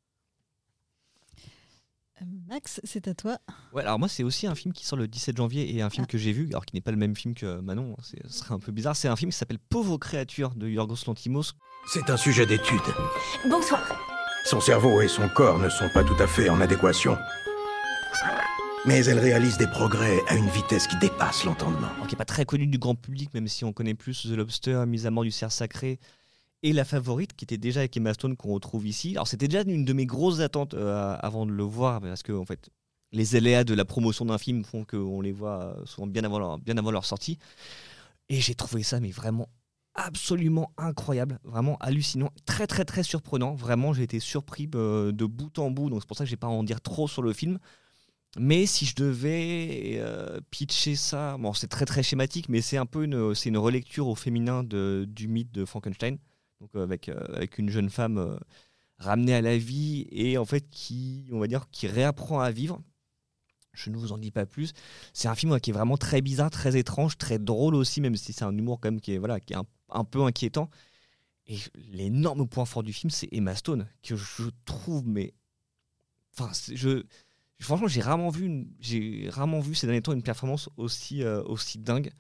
Max, 2.49 2.79
c'est 2.83 3.07
à 3.07 3.13
toi. 3.13 3.37
Ouais, 3.73 3.81
alors 3.83 3.99
moi, 3.99 4.07
c'est 4.07 4.23
aussi 4.23 4.47
un 4.47 4.55
film 4.55 4.73
qui 4.73 4.85
sort 4.85 4.97
le 4.97 5.07
17 5.07 5.37
janvier 5.37 5.75
et 5.75 5.81
un 5.81 5.89
film 5.89 6.05
Ah. 6.07 6.11
que 6.11 6.17
j'ai 6.17 6.31
vu, 6.31 6.47
alors 6.49 6.65
qui 6.65 6.75
n'est 6.75 6.81
pas 6.81 6.91
le 6.91 6.97
même 6.97 7.15
film 7.15 7.33
que 7.33 7.59
Manon, 7.61 7.95
hein, 7.97 8.03
ce 8.03 8.15
serait 8.37 8.53
un 8.53 8.59
peu 8.59 8.71
bizarre. 8.71 8.95
C'est 8.95 9.07
un 9.07 9.15
film 9.15 9.31
qui 9.31 9.37
s'appelle 9.37 9.59
Pauvres 9.59 9.97
créatures 9.97 10.55
de 10.55 10.67
Yorgos 10.67 10.97
Lantimos. 11.07 11.53
C'est 11.87 12.09
un 12.09 12.17
sujet 12.17 12.45
d'étude. 12.45 12.79
Bonsoir. 13.49 13.83
Son 14.45 14.59
cerveau 14.61 15.01
et 15.01 15.07
son 15.07 15.27
corps 15.29 15.59
ne 15.59 15.69
sont 15.69 15.89
pas 15.93 16.03
tout 16.03 16.15
à 16.19 16.27
fait 16.27 16.49
en 16.49 16.59
adéquation. 16.61 17.17
Mais 18.85 19.05
elle 19.05 19.19
réalise 19.19 19.57
des 19.57 19.67
progrès 19.67 20.19
à 20.27 20.35
une 20.35 20.49
vitesse 20.49 20.87
qui 20.87 20.97
dépasse 20.97 21.45
l'entendement. 21.45 21.87
qui 22.07 22.15
n'est 22.15 22.17
pas 22.17 22.25
très 22.25 22.43
connu 22.45 22.67
du 22.67 22.77
grand 22.77 22.95
public, 22.95 23.33
même 23.33 23.47
si 23.47 23.63
on 23.63 23.71
connaît 23.71 23.93
plus 23.93 24.23
The 24.23 24.35
Lobster, 24.35 24.83
Mise 24.85 25.05
à 25.05 25.11
mort 25.11 25.23
du 25.23 25.31
cerf 25.31 25.53
sacré, 25.53 25.99
et 26.63 26.71
La 26.71 26.85
Favorite, 26.85 27.33
qui 27.35 27.43
était 27.43 27.57
déjà 27.57 27.81
avec 27.81 27.95
Emma 27.95 28.13
Stone, 28.13 28.37
qu'on 28.37 28.53
retrouve 28.53 28.87
ici. 28.87 29.11
Alors 29.11 29.27
c'était 29.27 29.49
déjà 29.49 29.69
une 29.69 29.85
de 29.85 29.93
mes 29.93 30.05
grosses 30.05 30.39
attentes 30.39 30.73
euh, 30.73 31.15
avant 31.19 31.45
de 31.45 31.51
le 31.51 31.63
voir, 31.63 31.99
parce 32.01 32.23
que 32.23 32.31
en 32.31 32.45
fait, 32.45 32.69
les 33.11 33.35
aléas 33.35 33.65
de 33.65 33.73
la 33.73 33.85
promotion 33.85 34.25
d'un 34.25 34.37
film 34.37 34.63
font 34.63 34.85
qu'on 34.85 35.21
les 35.21 35.33
voit 35.33 35.61
euh, 35.61 35.85
souvent 35.85 36.07
bien 36.07 36.23
avant 36.23 36.59
leur, 36.91 37.05
sortie. 37.05 37.37
Et 38.29 38.39
j'ai 38.39 38.55
trouvé 38.55 38.81
ça, 38.81 39.01
mais 39.01 39.11
vraiment 39.11 39.49
absolument 39.93 40.71
incroyable, 40.77 41.39
vraiment 41.43 41.77
hallucinant, 41.79 42.31
très 42.45 42.65
très 42.65 42.85
très 42.85 43.03
surprenant. 43.03 43.53
Vraiment, 43.53 43.93
j'ai 43.93 44.03
été 44.03 44.19
surpris 44.19 44.69
euh, 44.73 45.11
de 45.11 45.25
bout 45.25 45.59
en 45.59 45.69
bout, 45.69 45.89
donc 45.89 46.01
c'est 46.01 46.07
pour 46.07 46.17
ça 46.17 46.23
que 46.23 46.29
j'ai 46.29 46.37
pas 46.37 46.47
à 46.47 46.51
en 46.51 46.63
dire 46.63 46.79
trop 46.79 47.09
sur 47.09 47.21
le 47.21 47.33
film. 47.33 47.59
Mais 48.39 48.65
si 48.65 48.85
je 48.85 48.95
devais 48.95 50.01
pitcher 50.49 50.95
ça, 50.95 51.37
bon, 51.37 51.53
c'est 51.53 51.67
très 51.67 51.85
très 51.85 52.01
schématique, 52.01 52.49
mais 52.49 52.61
c'est 52.61 52.77
un 52.77 52.87
peu 52.87 53.03
une, 53.03 53.33
une 53.45 53.57
relecture 53.57 54.07
au 54.07 54.15
féminin 54.15 54.63
du 54.63 55.27
mythe 55.27 55.51
de 55.51 55.65
Frankenstein, 55.65 56.17
donc 56.63 56.75
euh, 56.75 56.83
avec, 56.83 57.09
euh, 57.09 57.19
avec 57.33 57.57
une 57.57 57.69
jeune 57.69 57.89
femme 57.89 58.17
euh, 58.17 58.37
ramenée 58.97 59.35
à 59.35 59.41
la 59.41 59.57
vie 59.57 60.07
et 60.11 60.37
en 60.37 60.45
fait 60.45 60.69
qui, 60.69 61.27
on 61.31 61.39
va 61.39 61.47
dire, 61.47 61.69
qui 61.71 61.87
réapprend 61.87 62.39
à 62.39 62.51
vivre. 62.51 62.81
Je 63.73 63.89
ne 63.89 63.97
vous 63.97 64.11
en 64.11 64.17
dis 64.17 64.31
pas 64.31 64.45
plus. 64.45 64.71
C'est 65.13 65.27
un 65.27 65.35
film 65.35 65.51
ouais, 65.51 65.59
qui 65.59 65.71
est 65.71 65.73
vraiment 65.73 65.97
très 65.97 66.21
bizarre, 66.21 66.51
très 66.51 66.77
étrange, 66.77 67.17
très 67.17 67.39
drôle 67.39 67.75
aussi, 67.75 68.01
même 68.01 68.15
si 68.15 68.31
c'est 68.31 68.45
un 68.45 68.55
humour 68.55 68.79
quand 68.79 68.91
même 68.91 69.01
qui 69.01 69.13
est 69.13 69.17
voilà, 69.17 69.39
qui 69.39 69.53
est 69.53 69.55
un, 69.55 69.65
un 69.89 70.03
peu 70.03 70.23
inquiétant. 70.23 70.69
Et 71.47 71.57
l'énorme 71.75 72.47
point 72.47 72.65
fort 72.65 72.83
du 72.83 72.93
film, 72.93 73.09
c'est 73.09 73.27
Emma 73.31 73.55
Stone 73.55 73.87
que 74.01 74.15
je 74.15 74.43
trouve 74.63 75.05
mais, 75.05 75.33
enfin, 76.37 76.51
je 76.73 77.03
franchement, 77.59 77.87
j'ai 77.87 78.01
rarement 78.01 78.29
vu, 78.29 78.67
j'ai 78.79 79.29
rarement 79.29 79.59
vu 79.59 79.73
ces 79.73 79.87
derniers 79.87 80.01
temps 80.01 80.13
une 80.13 80.23
performance 80.23 80.69
aussi, 80.77 81.23
aussi 81.25 81.79
dingue. 81.79 82.11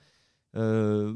Euh, 0.55 1.13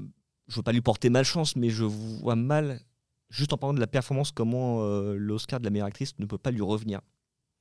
je 0.47 0.55
veux 0.55 0.63
pas 0.63 0.71
lui 0.71 0.81
porter 0.81 1.09
malchance, 1.09 1.55
mais 1.55 1.69
je 1.69 1.83
vois 1.83 2.35
mal, 2.35 2.81
juste 3.29 3.53
en 3.53 3.57
parlant 3.57 3.73
de 3.73 3.79
la 3.79 3.87
performance, 3.87 4.31
comment 4.31 4.83
euh, 4.83 5.15
l'Oscar 5.17 5.59
de 5.59 5.65
la 5.65 5.71
meilleure 5.71 5.87
actrice 5.87 6.13
ne 6.19 6.25
peut 6.25 6.37
pas 6.37 6.51
lui 6.51 6.61
revenir. 6.61 7.01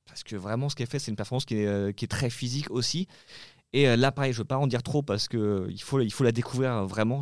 Parce 0.05 0.23
que 0.23 0.35
vraiment, 0.35 0.69
ce 0.69 0.75
qu'elle 0.75 0.87
fait, 0.87 0.99
c'est 0.99 1.11
une 1.11 1.17
performance 1.17 1.45
qui 1.45 1.55
est, 1.55 1.67
euh, 1.67 1.91
très 2.09 2.29
physique 2.29 2.71
aussi. 2.71 3.07
Et 3.73 3.87
euh, 3.87 3.95
là, 3.95 4.11
pareil, 4.11 4.33
je 4.33 4.39
veux 4.39 4.45
pas 4.45 4.57
en 4.57 4.67
dire 4.67 4.83
trop 4.83 5.01
parce 5.01 5.27
que 5.27 5.37
euh, 5.37 5.67
il 5.69 5.81
faut, 5.81 5.99
il 5.99 6.11
faut 6.11 6.23
la 6.23 6.31
découvrir 6.31 6.71
euh, 6.71 6.85
vraiment. 6.85 7.19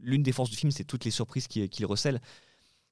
L'une 0.00 0.22
des 0.22 0.32
forces 0.32 0.50
du 0.50 0.56
film, 0.56 0.72
c'est 0.72 0.84
toutes 0.84 1.04
les 1.04 1.10
surprises 1.10 1.46
qu'il 1.46 1.68
qu'il 1.68 1.86
recèle. 1.86 2.20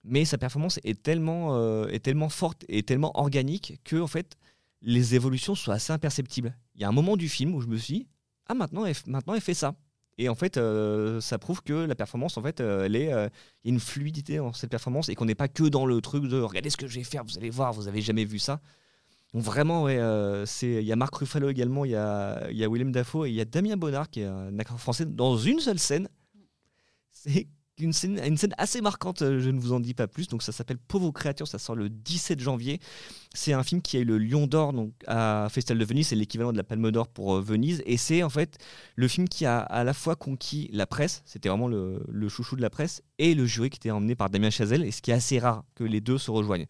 Mais 0.05 0.25
sa 0.25 0.39
performance 0.39 0.79
est 0.85 1.03
tellement, 1.03 2.29
forte 2.31 2.65
et 2.69 2.83
tellement 2.83 3.19
organique 3.19 3.81
que, 3.85 3.97
en 3.97 4.07
fait, 4.07 4.39
les 4.81 5.15
évolutions 5.15 5.55
sont 5.55 5.73
assez 5.73 5.93
imperceptibles. 5.93 6.57
Il 6.75 6.81
y 6.81 6.85
a 6.85 6.89
un 6.89 6.93
moment 6.93 7.17
du 7.17 7.29
film 7.29 7.55
où 7.55 7.61
je 7.61 7.67
me 7.67 7.77
suis 7.77 7.95
dit, 7.95 8.09
ah 8.47 8.55
maintenant 8.55 8.85
maintenant 9.07 9.35
elle 9.35 9.43
fait 9.43 9.55
ça. 9.55 9.75
Et 10.21 10.29
en 10.29 10.35
fait, 10.35 10.59
euh, 10.59 11.19
ça 11.23 11.39
prouve 11.39 11.63
que 11.63 11.73
la 11.73 11.95
performance, 11.95 12.37
en 12.37 12.43
fait, 12.43 12.61
euh, 12.61 12.85
elle 12.85 12.95
est, 12.95 13.11
euh, 13.11 13.31
il 13.65 13.69
y 13.69 13.71
a 13.71 13.75
une 13.75 13.81
fluidité 13.81 14.37
dans 14.37 14.53
cette 14.53 14.69
performance 14.69 15.09
et 15.09 15.15
qu'on 15.15 15.25
n'est 15.25 15.35
pas 15.35 15.49
que 15.49 15.63
dans 15.63 15.87
le 15.87 15.99
truc 16.03 16.25
de 16.25 16.39
regardez 16.43 16.69
ce 16.69 16.77
que 16.77 16.87
je 16.87 16.99
vais 16.99 17.05
faire, 17.05 17.25
vous 17.25 17.39
allez 17.39 17.49
voir, 17.49 17.73
vous 17.73 17.89
avez 17.89 18.03
jamais 18.03 18.27
vu 18.27 18.39
ça. 18.39 18.61
Donc 19.33 19.43
vraiment, 19.43 19.89
il 19.89 19.95
y 19.95 20.93
a 20.93 20.97
Marc 20.97 21.15
Ruffalo 21.15 21.49
également, 21.49 21.87
il 21.87 21.93
y 21.93 21.97
a, 21.97 22.51
y 22.51 22.63
a 22.63 22.69
Willem 22.69 22.93
Dafoe 22.93 23.29
et 23.29 23.31
il 23.31 23.35
y 23.35 23.41
a 23.41 23.47
Damien 23.47 23.79
Bonnard 23.79 24.11
qui 24.11 24.21
est 24.21 24.27
un 24.27 24.59
acteur 24.59 24.79
français 24.79 25.07
dans 25.07 25.39
une 25.39 25.59
seule 25.59 25.79
scène. 25.79 26.07
C'est 27.13 27.49
une 27.81 27.93
scène, 27.93 28.21
assez 28.59 28.81
marquante, 28.81 29.23
euh, 29.23 29.41
je 29.41 29.51
ne 29.51 29.59
vous 29.59 29.73
en 29.73 29.81
dis 29.81 29.95
pas 29.95 30.09
plus. 30.09 30.29
Donc 30.29 30.43
ça 30.43 30.53
s'appelle 30.53 30.79
Pauvres 30.79 31.11
créatures, 31.11 31.49
ça 31.49 31.59
sort 31.59 31.77
le 31.77 31.89
17 31.89 32.41
janvier. 32.41 32.81
C'est 33.35 33.53
un 33.53 33.63
film 33.63 33.81
qui 33.83 33.97
a 33.97 34.01
eu 34.01 34.05
le 34.05 34.19
Lion 34.19 34.47
d'Or 34.47 34.73
donc 34.73 34.93
à 35.07 35.49
Festival 35.51 35.79
de 35.79 35.85
Venise, 35.85 36.09
c'est 36.09 36.17
l'équivalent 36.17 36.53
de 36.53 36.57
la 36.57 36.65
Palme 36.65 36.91
d'Or 36.91 37.09
pour 37.09 37.37
euh, 37.37 37.41
Venise. 37.41 37.83
Et 37.87 37.97
c'est 37.97 38.23
en 38.23 38.31
fait 38.31 38.59
le 38.97 39.09
film 39.09 39.29
qui 39.29 39.47
a 39.47 39.59
à 39.61 39.85
la 39.85 39.95
fois 39.95 40.17
conquis 40.17 40.69
la 40.73 40.87
presse, 40.87 41.23
c'était 41.25 41.49
vraiment 41.49 41.69
le, 41.69 42.29
chouchou 42.29 42.57
de 42.57 42.63
la 42.63 42.71
presse, 42.71 43.03
et 43.19 43.35
le 43.35 43.47
jury 43.47 43.71
qui 43.71 43.77
était 43.77 43.91
emmené 43.91 44.15
par 44.15 44.31
Damien 44.31 44.51
Chazelle. 44.51 44.85
Et 44.85 44.91
ce 44.91 45.03
qui 45.03 45.11
est 45.11 45.15
assez 45.15 45.39
rare 45.39 45.65
que 45.75 45.85
les 45.85 46.01
deux 46.01 46.19
se 46.19 46.31
rejoignent. 46.31 46.67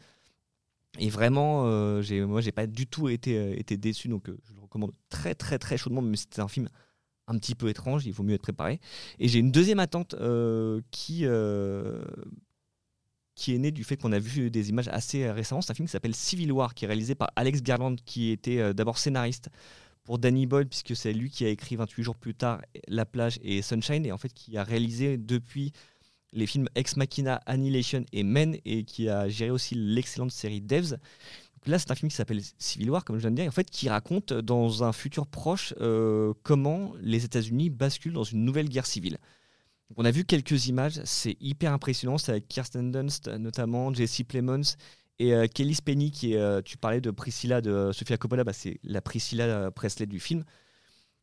Et 0.99 1.09
vraiment, 1.09 1.67
euh, 1.67 2.03
moi, 2.27 2.41
j'ai 2.41 2.53
pas 2.53 2.67
du 2.67 2.87
tout 2.87 3.09
été, 3.09 3.39
euh, 3.39 3.55
été 3.57 3.77
déçu, 3.77 4.09
donc 4.09 4.27
je 4.27 4.55
le 4.55 4.61
recommande 4.61 4.93
très, 5.09 5.35
très, 5.35 5.59
très 5.59 5.77
chaudement, 5.77 6.03
même 6.03 6.17
si 6.17 6.23
c'était 6.23 6.41
un 6.41 6.49
film 6.49 6.69
un 7.31 7.39
petit 7.39 7.55
peu 7.55 7.69
étrange, 7.69 8.07
il 8.07 8.13
vaut 8.13 8.23
mieux 8.23 8.35
être 8.35 8.43
préparé. 8.43 8.81
Et 9.19 9.29
j'ai 9.29 9.39
une 9.39 9.53
deuxième 9.53 9.79
attente 9.79 10.15
euh, 10.15 10.81
qui, 10.91 11.21
euh, 11.25 12.03
qui 13.35 13.55
est 13.55 13.59
née 13.59 13.71
du 13.71 13.85
fait 13.85 13.97
qu'on 13.97 14.13
a 14.13 14.19
vu 14.19 14.51
des 14.51 14.69
images 14.69 14.89
assez 14.89 15.25
euh, 15.25 15.33
récemment. 15.33 15.63
C'est 15.63 15.71
un 15.71 15.75
film 15.75 15.87
qui 15.87 15.93
s'appelle 15.93 16.15
Civil 16.15 16.51
War, 16.53 16.75
qui 16.75 16.85
est 16.85 16.89
réalisé 16.89 17.15
par 17.15 17.31
Alex 17.37 17.63
Garland, 17.63 17.97
qui 18.05 18.31
était 18.31 18.75
d'abord 18.75 18.99
scénariste 18.99 19.49
pour 20.03 20.19
Danny 20.19 20.47
Boyle, 20.47 20.67
puisque 20.67 20.97
c'est 20.97 21.13
lui 21.13 21.31
qui 21.31 21.45
a 21.45 21.49
écrit 21.49 21.77
28 21.77 22.03
jours 22.03 22.17
plus 22.17 22.35
tard 22.35 22.61
La 22.89 23.07
plage 23.07 23.39
et 23.43 23.63
Sunshine, 23.63 24.05
et 24.05 24.13
en 24.13 24.19
fait 24.19 24.33
qui 24.33 24.57
a 24.57 24.65
réalisé 24.65 25.17
depuis 25.17 25.73
les 26.33 26.47
films 26.47 26.69
Ex 26.75 26.97
Machina, 26.97 27.41
Annihilation 27.47 28.05
et 28.13 28.23
Men, 28.23 28.57
et 28.65 28.85
qui 28.85 29.09
a 29.09 29.29
géré 29.29 29.51
aussi 29.51 29.75
l'excellente 29.75 30.31
série 30.31 30.61
Devs. 30.61 30.97
Là, 31.67 31.79
c'est 31.79 31.91
un 31.91 31.95
film 31.95 32.09
qui 32.09 32.17
s'appelle 32.17 32.41
Civil 32.59 32.91
War, 32.91 33.05
comme 33.05 33.17
je 33.17 33.21
viens 33.21 33.31
de 33.31 33.37
dire, 33.37 33.47
en 33.47 33.51
fait, 33.53 33.71
qui 33.71 33.89
raconte 33.89 34.33
dans 34.33 34.83
un 34.83 34.93
futur 34.93 35.27
proche 35.27 35.75
euh, 35.81 36.33
comment 36.43 36.95
les 37.01 37.25
États-Unis 37.25 37.69
basculent 37.69 38.15
dans 38.15 38.25
une 38.25 38.45
nouvelle 38.45 38.69
guerre 38.69 38.87
civile. 38.87 39.19
On 39.97 40.05
a 40.05 40.11
vu 40.11 40.25
quelques 40.25 40.69
images, 40.69 41.01
c'est 41.05 41.37
hyper 41.41 41.73
impressionnant. 41.73 42.17
C'est 42.17 42.31
avec 42.31 42.49
Kirsten 42.49 42.91
Dunst, 42.91 43.29
notamment, 43.29 43.93
Jesse 43.93 44.23
Plemons 44.27 44.63
et 45.19 45.35
euh, 45.35 45.47
Kelly 45.47 45.75
Spenny, 45.75 46.11
qui 46.11 46.33
est, 46.33 46.39
euh, 46.39 46.63
tu 46.63 46.79
parlais 46.79 47.03
de 47.03 47.11
Priscilla 47.11 47.61
de 47.61 47.71
euh, 47.71 47.93
Sofia 47.93 48.17
Coppola, 48.17 48.43
bah, 48.43 48.55
c'est 48.55 48.79
la 48.85 49.03
Priscilla 49.03 49.45
euh, 49.45 49.71
Presley 49.71 50.07
du 50.07 50.19
film. 50.19 50.45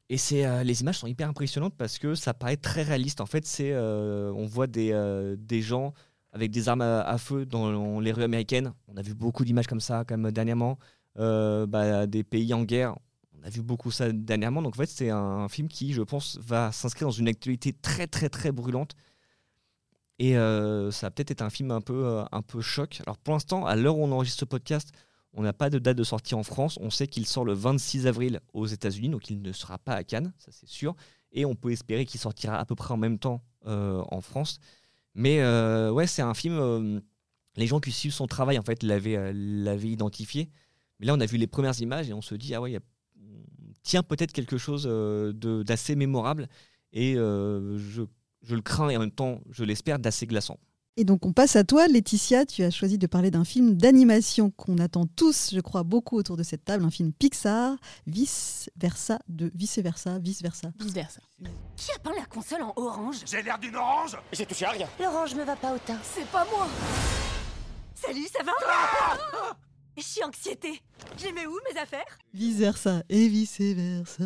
Et 0.10 0.18
euh, 0.46 0.64
les 0.64 0.82
images 0.82 1.00
sont 1.00 1.08
hyper 1.08 1.28
impressionnantes 1.28 1.74
parce 1.78 1.98
que 1.98 2.16
ça 2.16 2.34
paraît 2.34 2.58
très 2.58 2.84
réaliste. 2.84 3.20
En 3.20 3.26
fait, 3.26 3.46
euh, 3.60 4.32
on 4.36 4.46
voit 4.46 4.68
des, 4.68 4.92
euh, 4.94 5.36
des 5.38 5.62
gens 5.62 5.94
avec 6.32 6.52
des 6.52 6.70
armes 6.70 6.82
à, 6.82 7.18
feu 7.18 7.46
dans 7.46 8.00
les 8.00 8.12
rues 8.12 8.24
américaines. 8.24 8.74
On 8.88 8.98
a 8.98 9.02
vu 9.02 9.14
beaucoup 9.14 9.46
d'images 9.46 9.68
comme 9.68 9.82
ça, 9.82 10.04
comme 10.06 10.32
dernièrement. 10.32 10.78
Euh, 11.20 11.66
bah, 11.66 12.06
des 12.06 12.24
pays 12.24 12.54
en 12.54 12.64
guerre. 12.64 12.96
On 13.40 13.44
a 13.44 13.50
vu 13.50 13.62
beaucoup 13.62 13.92
ça 13.92 14.12
dernièrement. 14.12 14.62
Donc 14.62 14.76
en 14.76 14.78
fait, 14.78 14.90
c'est 14.90 15.10
un 15.10 15.48
film 15.50 15.68
qui, 15.68 15.94
je 15.94 16.02
pense, 16.02 16.38
va 16.40 16.72
s'inscrire 16.72 17.08
dans 17.08 17.12
une 17.12 17.28
actualité 17.28 17.74
très 17.74 18.08
très 18.08 18.30
très 18.30 18.52
brûlante. 18.52 18.94
Et 20.20 20.38
euh, 20.38 20.92
ça 20.92 21.08
a 21.08 21.12
peut-être 21.12 21.32
été 21.32 21.44
un 21.44 21.50
film 21.50 21.72
un 21.72 21.82
peu, 21.82 22.06
euh, 22.06 22.24
un 22.32 22.42
peu 22.42 22.62
choc. 22.62 23.00
Alors 23.06 23.18
pour 23.18 23.34
l'instant, 23.34 23.66
à 23.66 23.76
l'heure 23.76 23.98
où 23.98 24.04
on 24.04 24.12
enregistre 24.12 24.40
ce 24.40 24.46
podcast, 24.46 24.92
on 25.34 25.44
n'a 25.44 25.54
pas 25.54 25.70
de 25.70 25.78
date 25.78 25.98
de 25.98 26.04
sortie 26.04 26.36
en 26.36 26.44
France. 26.44 26.78
On 26.82 26.90
sait 26.90 27.08
qu'il 27.08 27.26
sort 27.28 27.46
le 27.46 27.54
26 27.54 28.08
avril 28.08 28.40
aux 28.54 28.66
États-Unis, 28.66 29.10
donc 29.10 29.30
il 29.30 29.42
ne 29.42 29.52
sera 29.52 29.78
pas 29.78 29.94
à 29.94 30.04
Cannes, 30.04 30.34
ça 30.40 30.52
c'est 30.52 30.68
sûr. 30.68 30.96
Et 31.32 31.46
on 31.46 31.56
peut 31.56 31.72
espérer 31.72 32.06
qu'il 32.06 32.20
sortira 32.20 32.58
à 32.58 32.66
peu 32.66 32.74
près 32.74 32.94
en 32.94 32.98
même 32.98 33.20
temps 33.20 33.44
euh, 33.68 34.04
en 34.10 34.22
France. 34.22 34.60
Mais 35.18 35.42
euh, 35.42 35.92
ouais, 35.92 36.08
c'est 36.08 36.22
un 36.22 36.36
film. 36.36 36.58
euh, 36.60 37.02
les 37.56 37.66
gens 37.66 37.80
qui 37.80 37.92
suivent 37.92 38.14
son 38.14 38.28
travail 38.28 38.60
en 38.60 38.62
fait 38.62 38.84
l'avaient 38.84 39.18
euh, 39.18 39.34
l'avaient 39.34 39.90
identifié. 39.90 40.50
Mais 41.00 41.08
là, 41.08 41.16
on 41.16 41.20
a 41.20 41.26
vu 41.26 41.38
les 41.38 41.48
premières 41.48 41.80
images 41.82 42.08
et 42.10 42.14
on 42.14 42.22
se 42.22 42.36
dit 42.36 42.54
ah 42.54 42.62
ouais, 42.62 42.74
il 42.74 43.74
tient 43.82 44.04
peut-être 44.04 44.32
quelque 44.32 44.58
chose 44.58 44.86
d'assez 45.66 45.96
mémorable 45.96 46.48
et 46.94 47.16
je, 47.16 48.04
je 48.44 48.56
le 48.56 48.62
crains 48.62 48.90
et 48.90 48.98
en 48.98 49.00
même 49.00 49.12
temps 49.12 49.42
je 49.50 49.64
l'espère 49.64 50.00
d'assez 50.00 50.28
glaçant. 50.28 50.60
Et 51.00 51.04
donc 51.04 51.28
on 51.28 51.32
passe 51.32 51.56
à 51.56 51.64
toi, 51.64 51.88
Laetitia. 51.88 52.48
Tu 52.48 52.64
as 52.64 52.72
choisi 52.72 52.98
de 52.98 53.06
parler 53.06 53.30
d'un 53.30 53.46
film 53.46 53.76
d'animation 53.76 54.50
qu'on 54.50 54.80
attend 54.80 55.06
tous, 55.06 55.52
je 55.54 55.60
crois, 55.60 55.84
beaucoup 55.84 56.18
autour 56.18 56.38
de 56.38 56.42
cette 56.42 56.66
table, 56.66 56.84
un 56.84 56.90
film 56.90 57.14
Pixar, 57.14 57.78
vice 58.08 58.72
versa, 58.76 59.20
de 59.30 59.52
vice 59.54 59.78
versa, 59.78 60.18
vice 60.18 60.42
versa. 60.42 60.72
Vice 60.80 60.94
versa. 60.94 61.22
Qui 61.76 61.92
a 61.92 62.00
peint 62.00 62.16
la 62.18 62.26
console 62.26 62.64
en 62.64 62.74
orange? 62.76 63.18
J'ai 63.28 63.44
l'air 63.44 63.60
d'une 63.60 63.76
orange 63.76 64.18
J'ai 64.32 64.48
touché 64.48 64.66
à 64.66 64.72
rien. 64.72 64.88
L'orange 65.00 65.36
me 65.36 65.44
va 65.44 65.56
pas 65.56 65.76
au 65.76 65.78
teint. 65.78 66.00
C'est 66.04 66.28
pas 66.32 66.46
moi. 66.46 66.68
Salut, 67.94 68.28
ça 68.36 68.44
va? 68.44 68.54
Je 69.96 70.02
suis 70.02 70.24
anxiété. 70.24 70.82
J'ai 71.18 71.32
mis 71.32 71.46
où 71.46 71.58
mes 71.72 71.80
affaires? 71.80 72.18
Vice 72.34 72.58
versa 72.58 73.04
et 73.10 73.28
vice 73.28 73.60
versa. 73.60 74.24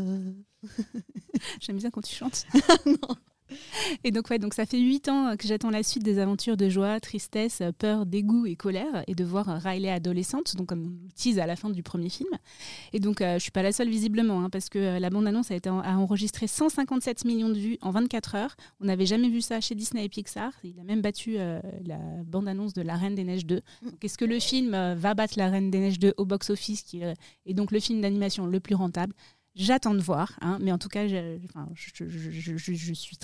J'aime 1.59 1.77
bien 1.77 1.89
quand 1.89 2.01
tu 2.01 2.15
chantes. 2.15 2.45
non. 2.85 3.15
Et 4.03 4.11
donc, 4.11 4.29
ouais, 4.29 4.39
donc 4.39 4.53
ça 4.53 4.65
fait 4.65 4.79
huit 4.79 5.07
ans 5.09 5.35
que 5.37 5.47
j'attends 5.47 5.69
la 5.69 5.83
suite 5.83 6.03
des 6.03 6.19
aventures 6.19 6.57
de 6.57 6.69
joie, 6.69 6.99
tristesse, 6.99 7.61
peur, 7.77 8.05
dégoût 8.05 8.45
et 8.45 8.55
colère, 8.55 9.03
et 9.07 9.15
de 9.15 9.23
voir 9.23 9.45
Riley 9.61 9.89
adolescente, 9.89 10.55
donc 10.55 10.67
comme 10.69 10.83
on 11.05 11.09
tease 11.15 11.39
à 11.39 11.45
la 11.45 11.55
fin 11.55 11.69
du 11.69 11.83
premier 11.83 12.09
film. 12.09 12.29
Et 12.93 12.99
donc, 12.99 13.21
euh, 13.21 13.35
je 13.35 13.39
suis 13.39 13.51
pas 13.51 13.63
la 13.63 13.71
seule 13.71 13.89
visiblement, 13.89 14.41
hein, 14.43 14.49
parce 14.49 14.69
que 14.69 14.79
euh, 14.79 14.99
la 14.99 15.09
bande-annonce 15.09 15.51
a, 15.51 15.55
en- 15.67 15.79
a 15.79 15.93
enregistré 15.95 16.47
157 16.47 17.25
millions 17.25 17.49
de 17.49 17.57
vues 17.59 17.77
en 17.81 17.91
24 17.91 18.35
heures. 18.35 18.55
On 18.79 18.85
n'avait 18.85 19.05
jamais 19.05 19.29
vu 19.29 19.41
ça 19.41 19.61
chez 19.61 19.75
Disney 19.75 20.05
et 20.05 20.09
Pixar. 20.09 20.51
Il 20.63 20.79
a 20.79 20.83
même 20.83 21.01
battu 21.01 21.35
euh, 21.37 21.59
la 21.85 21.97
bande-annonce 22.25 22.73
de 22.73 22.81
La 22.81 22.95
Reine 22.95 23.15
des 23.15 23.23
Neiges 23.23 23.45
2. 23.45 23.61
Donc, 23.83 24.03
Est-ce 24.03 24.17
que 24.17 24.25
le 24.25 24.39
film 24.39 24.73
euh, 24.73 24.95
va 24.95 25.13
battre 25.13 25.33
La 25.37 25.49
Reine 25.49 25.71
des 25.71 25.79
Neiges 25.79 25.99
2 25.99 26.13
au 26.17 26.25
box-office, 26.25 26.83
qui 26.83 27.01
est 27.01 27.53
donc 27.53 27.71
le 27.71 27.79
film 27.79 28.01
d'animation 28.01 28.45
le 28.45 28.59
plus 28.59 28.75
rentable? 28.75 29.13
J'attends 29.55 29.93
de 29.93 29.99
voir, 29.99 30.37
hein, 30.41 30.57
mais 30.61 30.71
en 30.71 30.77
tout 30.77 30.87
cas, 30.87 31.07
je, 31.07 31.37
suis 32.95 33.17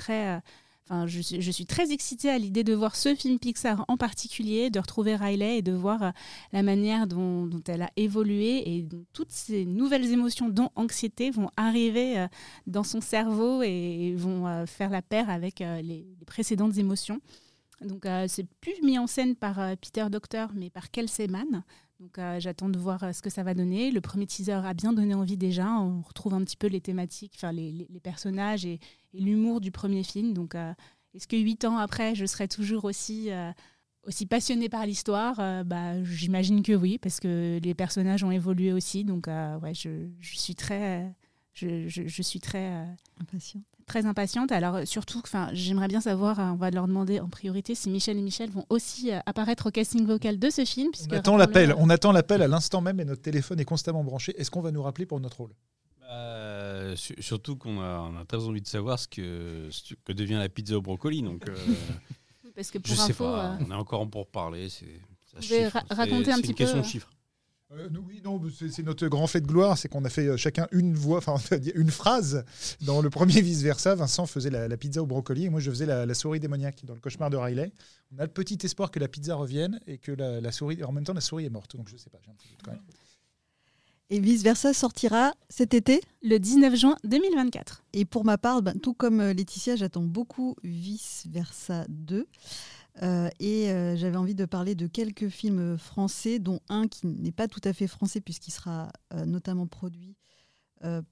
très... 1.65 1.91
excitée 1.91 2.29
à 2.29 2.37
l'idée 2.37 2.65
de 2.65 2.73
voir 2.73 2.97
ce 2.97 3.15
film 3.15 3.39
Pixar 3.39 3.85
en 3.87 3.95
particulier, 3.95 4.69
de 4.69 4.79
retrouver 4.79 5.15
Riley 5.15 5.59
et 5.59 5.61
de 5.61 5.71
voir 5.71 6.03
euh, 6.03 6.11
la 6.51 6.63
manière 6.63 7.07
dont, 7.07 7.49
elle 7.67 7.83
a 7.83 7.89
évolué 7.95 8.75
et 8.75 8.85
toutes 9.13 9.31
ces 9.31 9.63
nouvelles 9.63 10.11
émotions, 10.11 10.49
dont 10.49 10.69
anxiété, 10.75 11.31
vont 11.31 11.49
arriver 11.55 12.19
euh, 12.19 12.27
dans 12.65 12.83
son 12.83 12.99
cerveau 12.99 13.63
et 13.63 14.13
vont 14.17 14.47
euh, 14.47 14.65
faire 14.65 14.89
la 14.89 15.01
paire 15.01 15.29
avec 15.29 15.59
les, 15.59 16.05
précédentes 16.25 16.77
émotions. 16.77 17.21
Donc, 17.81 18.07
c'est 18.27 18.47
plus 18.59 18.81
mis 18.81 18.97
en 18.97 19.05
scène 19.05 19.35
par 19.35 19.59
Peter 19.77 20.07
Docter, 20.09 20.47
mais 20.55 20.71
par 20.71 20.89
Kelsey 20.89 21.27
Mann. 21.27 21.63
Donc, 21.99 22.19
euh, 22.19 22.39
j'attends 22.39 22.69
de 22.69 22.77
voir 22.77 23.03
euh, 23.03 23.11
ce 23.11 23.21
que 23.21 23.29
ça 23.29 23.41
va 23.43 23.53
donner. 23.53 23.89
Le 23.91 24.01
premier 24.01 24.27
teaser 24.27 24.51
a 24.53 24.73
bien 24.73 24.93
donné 24.93 25.13
envie 25.15 25.37
déjà. 25.37 25.67
On 25.71 26.01
retrouve 26.01 26.33
un 26.35 26.43
petit 26.43 26.57
peu 26.57 26.67
les 26.67 26.79
thématiques, 26.81 27.33
enfin 27.35 27.51
les, 27.51 27.71
les- 27.71 27.99
personnages 27.99 28.65
et, 28.65 28.79
l'humour 29.13 29.61
du 29.61 29.71
premier 29.71 30.03
film. 30.03 30.33
Donc, 30.33 30.53
euh, 30.53 30.73
est-ce 31.15 31.27
que 31.27 31.35
huit 31.35 31.65
ans 31.65 31.77
après, 31.77 32.13
je 32.13 32.25
serai 32.27 32.47
toujours 32.47 32.85
aussi, 32.85 33.29
aussi 34.03 34.27
passionnée 34.27 34.69
par 34.69 34.85
l'histoire? 34.85 35.37
Bah, 35.65 36.03
J'imagine 36.03 36.61
que 36.61 36.73
oui, 36.73 36.99
parce 36.99 37.19
que 37.19 37.59
les 37.63 37.73
personnages 37.73 38.23
ont 38.23 38.29
évolué 38.29 38.71
aussi. 38.73 39.03
Donc, 39.03 39.25
ouais, 39.25 39.73
je, 39.73 40.07
je 40.19 40.37
suis 40.37 40.53
très, 40.53 41.11
je, 41.53 41.87
je- 41.87 42.21
suis 42.21 42.39
très, 42.39 42.71
euh, 42.73 42.85
Impatient. 43.19 43.61
Très 43.87 44.05
impatiente. 44.05 44.51
Alors, 44.51 44.75
euh, 44.75 44.85
surtout, 44.85 45.19
enfin, 45.23 45.49
j'aimerais 45.53 45.87
bien 45.87 46.01
savoir, 46.01 46.39
euh, 46.39 46.43
on 46.51 46.55
va 46.55 46.69
leur 46.69 46.87
demander 46.87 47.19
en 47.19 47.29
priorité 47.29 47.73
si 47.73 47.89
Michel 47.89 48.17
et 48.17 48.21
Michel 48.21 48.51
vont 48.51 48.65
aussi 48.69 49.11
euh, 49.11 49.19
apparaître 49.25 49.67
au 49.67 49.71
casting 49.71 50.05
vocal 50.05 50.37
de 50.37 50.49
ce 50.51 50.63
film. 50.65 50.89
On 50.89 50.91
puisque, 50.91 51.13
attend 51.13 51.37
l'appel. 51.37 51.73
On 51.77 51.89
attend 51.89 52.11
l'appel 52.11 52.41
à 52.43 52.47
l'instant 52.47 52.81
même 52.81 52.99
et 52.99 53.05
notre 53.05 53.21
téléphone 53.23 53.59
est 53.59 53.65
constamment 53.65 54.03
branché. 54.03 54.39
Est-ce 54.39 54.51
qu'on 54.51 54.61
va 54.61 54.71
nous 54.71 54.83
rappeler 54.83 55.05
pour 55.07 55.19
notre 55.19 55.37
rôle? 55.37 55.53
Euh, 56.09 56.95
su- 56.95 57.15
surtout 57.19 57.55
qu'on 57.55 57.81
a, 57.81 57.99
on 57.99 58.17
a 58.19 58.25
très 58.25 58.43
envie 58.43 58.61
de 58.61 58.67
savoir 58.67 58.99
ce 58.99 59.07
que, 59.07 59.67
ce 59.71 59.93
que 60.05 60.13
devient 60.13 60.35
la 60.35 60.49
pizza 60.49 60.77
au 60.77 60.81
brocoli. 60.81 61.21
Donc, 61.23 61.47
euh, 61.49 61.55
Parce 62.55 62.71
que 62.71 62.79
je 62.83 62.93
pour 62.93 62.95
sais 63.03 63.11
info, 63.11 63.23
pas. 63.25 63.45
euh, 63.53 63.57
On 63.67 63.71
est 63.71 63.75
encore 63.75 64.01
en 64.01 64.07
pour 64.07 64.27
parler. 64.27 64.67
C'est, 64.69 64.85
ça 65.31 65.37
Vous 65.39 65.47
pouvez 65.47 65.63
chiffre. 65.65 65.73
ra- 65.73 65.83
C'est- 65.87 65.93
raconter 65.95 66.31
un 66.31 66.37
petit 66.39 66.47
une 66.49 66.55
question 66.55 66.77
peu, 66.77 66.83
de 66.83 66.87
chiffres. 66.87 67.09
Euh, 67.73 67.89
oui, 68.07 68.21
non, 68.23 68.41
c'est 68.49 68.83
notre 68.83 69.07
grand 69.07 69.27
fait 69.27 69.41
de 69.41 69.47
gloire, 69.47 69.77
c'est 69.77 69.89
qu'on 69.89 70.05
a 70.05 70.09
fait 70.09 70.27
euh, 70.27 70.37
chacun 70.37 70.67
une 70.71 70.93
voix, 70.93 71.17
enfin 71.17 71.35
une 71.75 71.91
phrase. 71.91 72.45
Dans 72.81 73.01
le 73.01 73.09
premier 73.09 73.41
vice 73.41 73.61
versa, 73.61 73.93
Vincent 73.93 74.25
faisait 74.25 74.49
la, 74.49 74.69
la 74.69 74.77
pizza 74.77 75.01
au 75.01 75.05
brocoli 75.05 75.45
et 75.45 75.49
moi 75.49 75.59
je 75.59 75.69
faisais 75.69 75.85
la, 75.85 76.05
la 76.05 76.13
souris 76.13 76.39
démoniaque 76.39 76.85
dans 76.85 76.93
le 76.93 77.01
cauchemar 77.01 77.29
de 77.29 77.35
Riley. 77.35 77.73
On 78.15 78.19
a 78.19 78.23
le 78.23 78.31
petit 78.31 78.57
espoir 78.63 78.89
que 78.89 78.99
la 78.99 79.09
pizza 79.09 79.35
revienne 79.35 79.81
et 79.85 79.97
que 79.97 80.13
la, 80.13 80.39
la 80.39 80.51
souris, 80.53 80.81
en 80.83 80.93
même 80.93 81.03
temps 81.03 81.13
la 81.13 81.19
souris 81.19 81.45
est 81.45 81.49
morte, 81.49 81.75
donc 81.75 81.89
je 81.89 81.97
sais 81.97 82.09
pas, 82.09 82.19
j'ai 82.23 82.31
un 82.31 82.35
petit 82.35 82.47
doute 82.47 82.61
quand 82.63 82.71
même. 82.71 82.81
Et 84.09 84.21
vice 84.21 84.43
versa 84.43 84.73
sortira 84.73 85.33
cet 85.49 85.73
été? 85.73 85.99
Le 86.23 86.37
19 86.37 86.75
juin 86.75 86.97
2024. 87.03 87.83
Et 87.91 88.05
pour 88.05 88.23
ma 88.23 88.37
part, 88.37 88.61
ben, 88.61 88.79
tout 88.79 88.93
comme 88.93 89.19
euh, 89.19 89.33
Laetitia, 89.33 89.75
j'attends 89.75 90.03
beaucoup 90.03 90.55
Vice 90.63 91.25
Versa 91.29 91.85
2. 91.89 92.25
Euh, 93.03 93.29
et 93.39 93.69
euh, 93.69 93.95
j'avais 93.95 94.17
envie 94.17 94.35
de 94.35 94.45
parler 94.45 94.75
de 94.75 94.87
quelques 94.87 95.29
films 95.29 95.77
français, 95.77 96.39
dont 96.39 96.59
un 96.69 96.87
qui 96.87 97.07
n'est 97.07 97.31
pas 97.31 97.47
tout 97.47 97.61
à 97.63 97.73
fait 97.73 97.87
français, 97.87 98.21
puisqu'il 98.21 98.51
sera 98.51 98.91
euh, 99.13 99.25
notamment 99.25 99.67
produit 99.67 100.15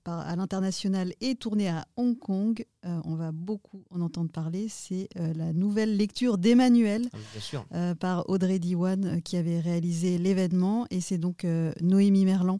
par, 0.03 0.19
à 0.19 0.35
l'international 0.35 1.13
et 1.21 1.33
tourné 1.33 1.69
à 1.69 1.87
Hong 1.97 2.19
Kong. 2.19 2.63
On 2.83 3.15
va 3.15 3.31
beaucoup 3.31 3.83
en 3.89 3.99
entendre 3.99 4.29
parler. 4.29 4.67
C'est 4.69 5.09
la 5.15 5.53
nouvelle 5.53 5.97
lecture 5.97 6.37
d'Emmanuel 6.37 7.09
Ah 7.71 7.95
par 7.95 8.29
Audrey 8.29 8.59
Diwan 8.59 9.23
qui 9.23 9.37
avait 9.37 9.59
réalisé 9.59 10.19
l'événement. 10.19 10.85
Et 10.91 11.01
c'est 11.01 11.17
donc 11.17 11.47
Noémie 11.81 12.25
Merlan 12.25 12.59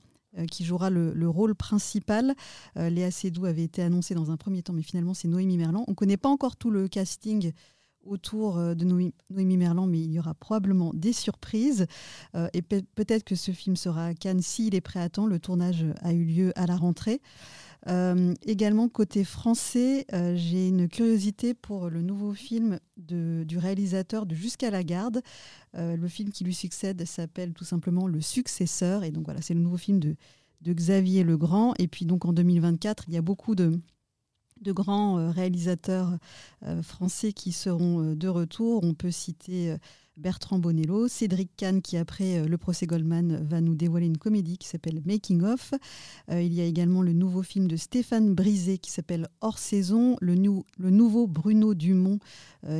qui 0.49 0.65
jouera 0.65 0.89
le, 0.89 1.13
le 1.13 1.29
rôle 1.29 1.55
principal. 1.55 2.35
Euh, 2.77 2.89
Léa 2.89 3.11
Seydoux 3.11 3.45
avait 3.45 3.63
été 3.63 3.81
annoncée 3.81 4.15
dans 4.15 4.31
un 4.31 4.37
premier 4.37 4.61
temps, 4.63 4.73
mais 4.73 4.81
finalement 4.81 5.13
c'est 5.13 5.27
Noémie 5.27 5.57
Merlan. 5.57 5.83
On 5.87 5.91
ne 5.91 5.95
connaît 5.95 6.17
pas 6.17 6.29
encore 6.29 6.55
tout 6.55 6.71
le 6.71 6.87
casting 6.87 7.51
autour 8.05 8.57
euh, 8.57 8.75
de 8.75 8.85
Noé- 8.85 9.13
Noémie 9.29 9.57
Merlan, 9.57 9.87
mais 9.87 9.99
il 10.01 10.11
y 10.11 10.19
aura 10.19 10.33
probablement 10.33 10.91
des 10.93 11.13
surprises. 11.13 11.85
Euh, 12.35 12.47
et 12.53 12.61
pe- 12.61 12.83
peut-être 12.95 13.23
que 13.23 13.35
ce 13.35 13.51
film 13.51 13.75
sera 13.75 14.05
à 14.07 14.13
Cannes 14.13 14.41
s'il 14.41 14.75
est 14.75 14.81
prêt 14.81 14.99
à 15.01 15.09
temps. 15.09 15.25
Le 15.27 15.39
tournage 15.39 15.85
a 16.01 16.13
eu 16.13 16.23
lieu 16.23 16.53
à 16.55 16.65
la 16.65 16.75
rentrée. 16.75 17.21
Euh, 17.87 18.33
également, 18.45 18.89
côté 18.89 19.23
français, 19.23 20.05
j'ai 20.35 20.69
une 20.69 20.87
curiosité 20.87 21.53
pour 21.53 21.89
le 21.89 22.01
nouveau 22.01 22.33
film 22.33 22.79
de- 22.97 23.43
du 23.47 23.57
réalisateur 23.59 24.25
de 24.25 24.33
Jusqu'à 24.33 24.71
la 24.71 24.83
garde. 24.83 25.21
Le 25.75 26.07
film 26.07 26.31
qui 26.31 26.43
lui 26.43 26.53
succède 26.53 27.05
s'appelle 27.05 27.53
tout 27.53 27.65
simplement 27.65 28.07
Le 28.07 28.21
Successeur. 28.21 29.03
Et 29.03 29.11
donc 29.11 29.25
voilà, 29.25 29.41
c'est 29.41 29.53
le 29.53 29.59
nouveau 29.59 29.77
film 29.77 29.99
de, 29.99 30.15
de 30.61 30.73
Xavier 30.73 31.23
Legrand. 31.23 31.73
Et 31.77 31.87
puis 31.87 32.05
donc 32.05 32.25
en 32.25 32.33
2024, 32.33 33.03
il 33.07 33.13
y 33.13 33.17
a 33.17 33.21
beaucoup 33.21 33.53
de, 33.55 33.79
de 34.61 34.71
grands 34.71 35.19
euh, 35.19 35.31
réalisateurs 35.31 36.17
euh, 36.65 36.81
français 36.81 37.33
qui 37.33 37.51
seront 37.51 38.01
euh, 38.01 38.15
de 38.15 38.27
retour. 38.27 38.83
On 38.83 38.93
peut 38.93 39.11
citer 39.11 39.75
Bertrand 40.17 40.59
Bonello, 40.59 41.09
Cédric 41.09 41.49
Kahn 41.57 41.81
qui 41.81 41.97
après 41.97 42.47
le 42.47 42.57
procès 42.57 42.87
Goldman 42.87 43.43
va 43.43 43.59
nous 43.59 43.75
dévoiler 43.75 44.05
une 44.05 44.17
comédie 44.17 44.57
qui 44.57 44.67
s'appelle 44.67 45.01
Making 45.05 45.43
of. 45.43 45.73
Euh, 46.31 46.41
il 46.41 46.53
y 46.53 46.61
a 46.61 46.65
également 46.65 47.01
le 47.01 47.11
nouveau 47.11 47.43
film 47.43 47.67
de 47.67 47.75
Stéphane 47.75 48.33
Brisé 48.33 48.77
qui 48.77 48.91
s'appelle 48.91 49.27
Hors 49.41 49.57
saison, 49.57 50.15
le, 50.21 50.35
nou- 50.35 50.63
le 50.77 50.89
nouveau 50.89 51.27
Bruno 51.27 51.73
Dumont 51.73 52.19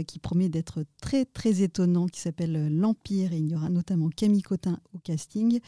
qui 0.08 0.18
promet 0.18 0.50
d'être 0.50 0.84
très 1.00 1.26
très 1.26 1.62
étonnant 1.62 2.08
qui 2.08 2.20
s'appelle 2.20 2.76
L'Empire 2.76 3.34
et 3.34 3.38
il 3.38 3.48
y 3.52 3.56
aura 3.56 3.70
notamment 3.70 4.10
Camille 4.10 4.42
Cotin 4.42 4.80
au 4.96 4.98
casting. 4.98 5.60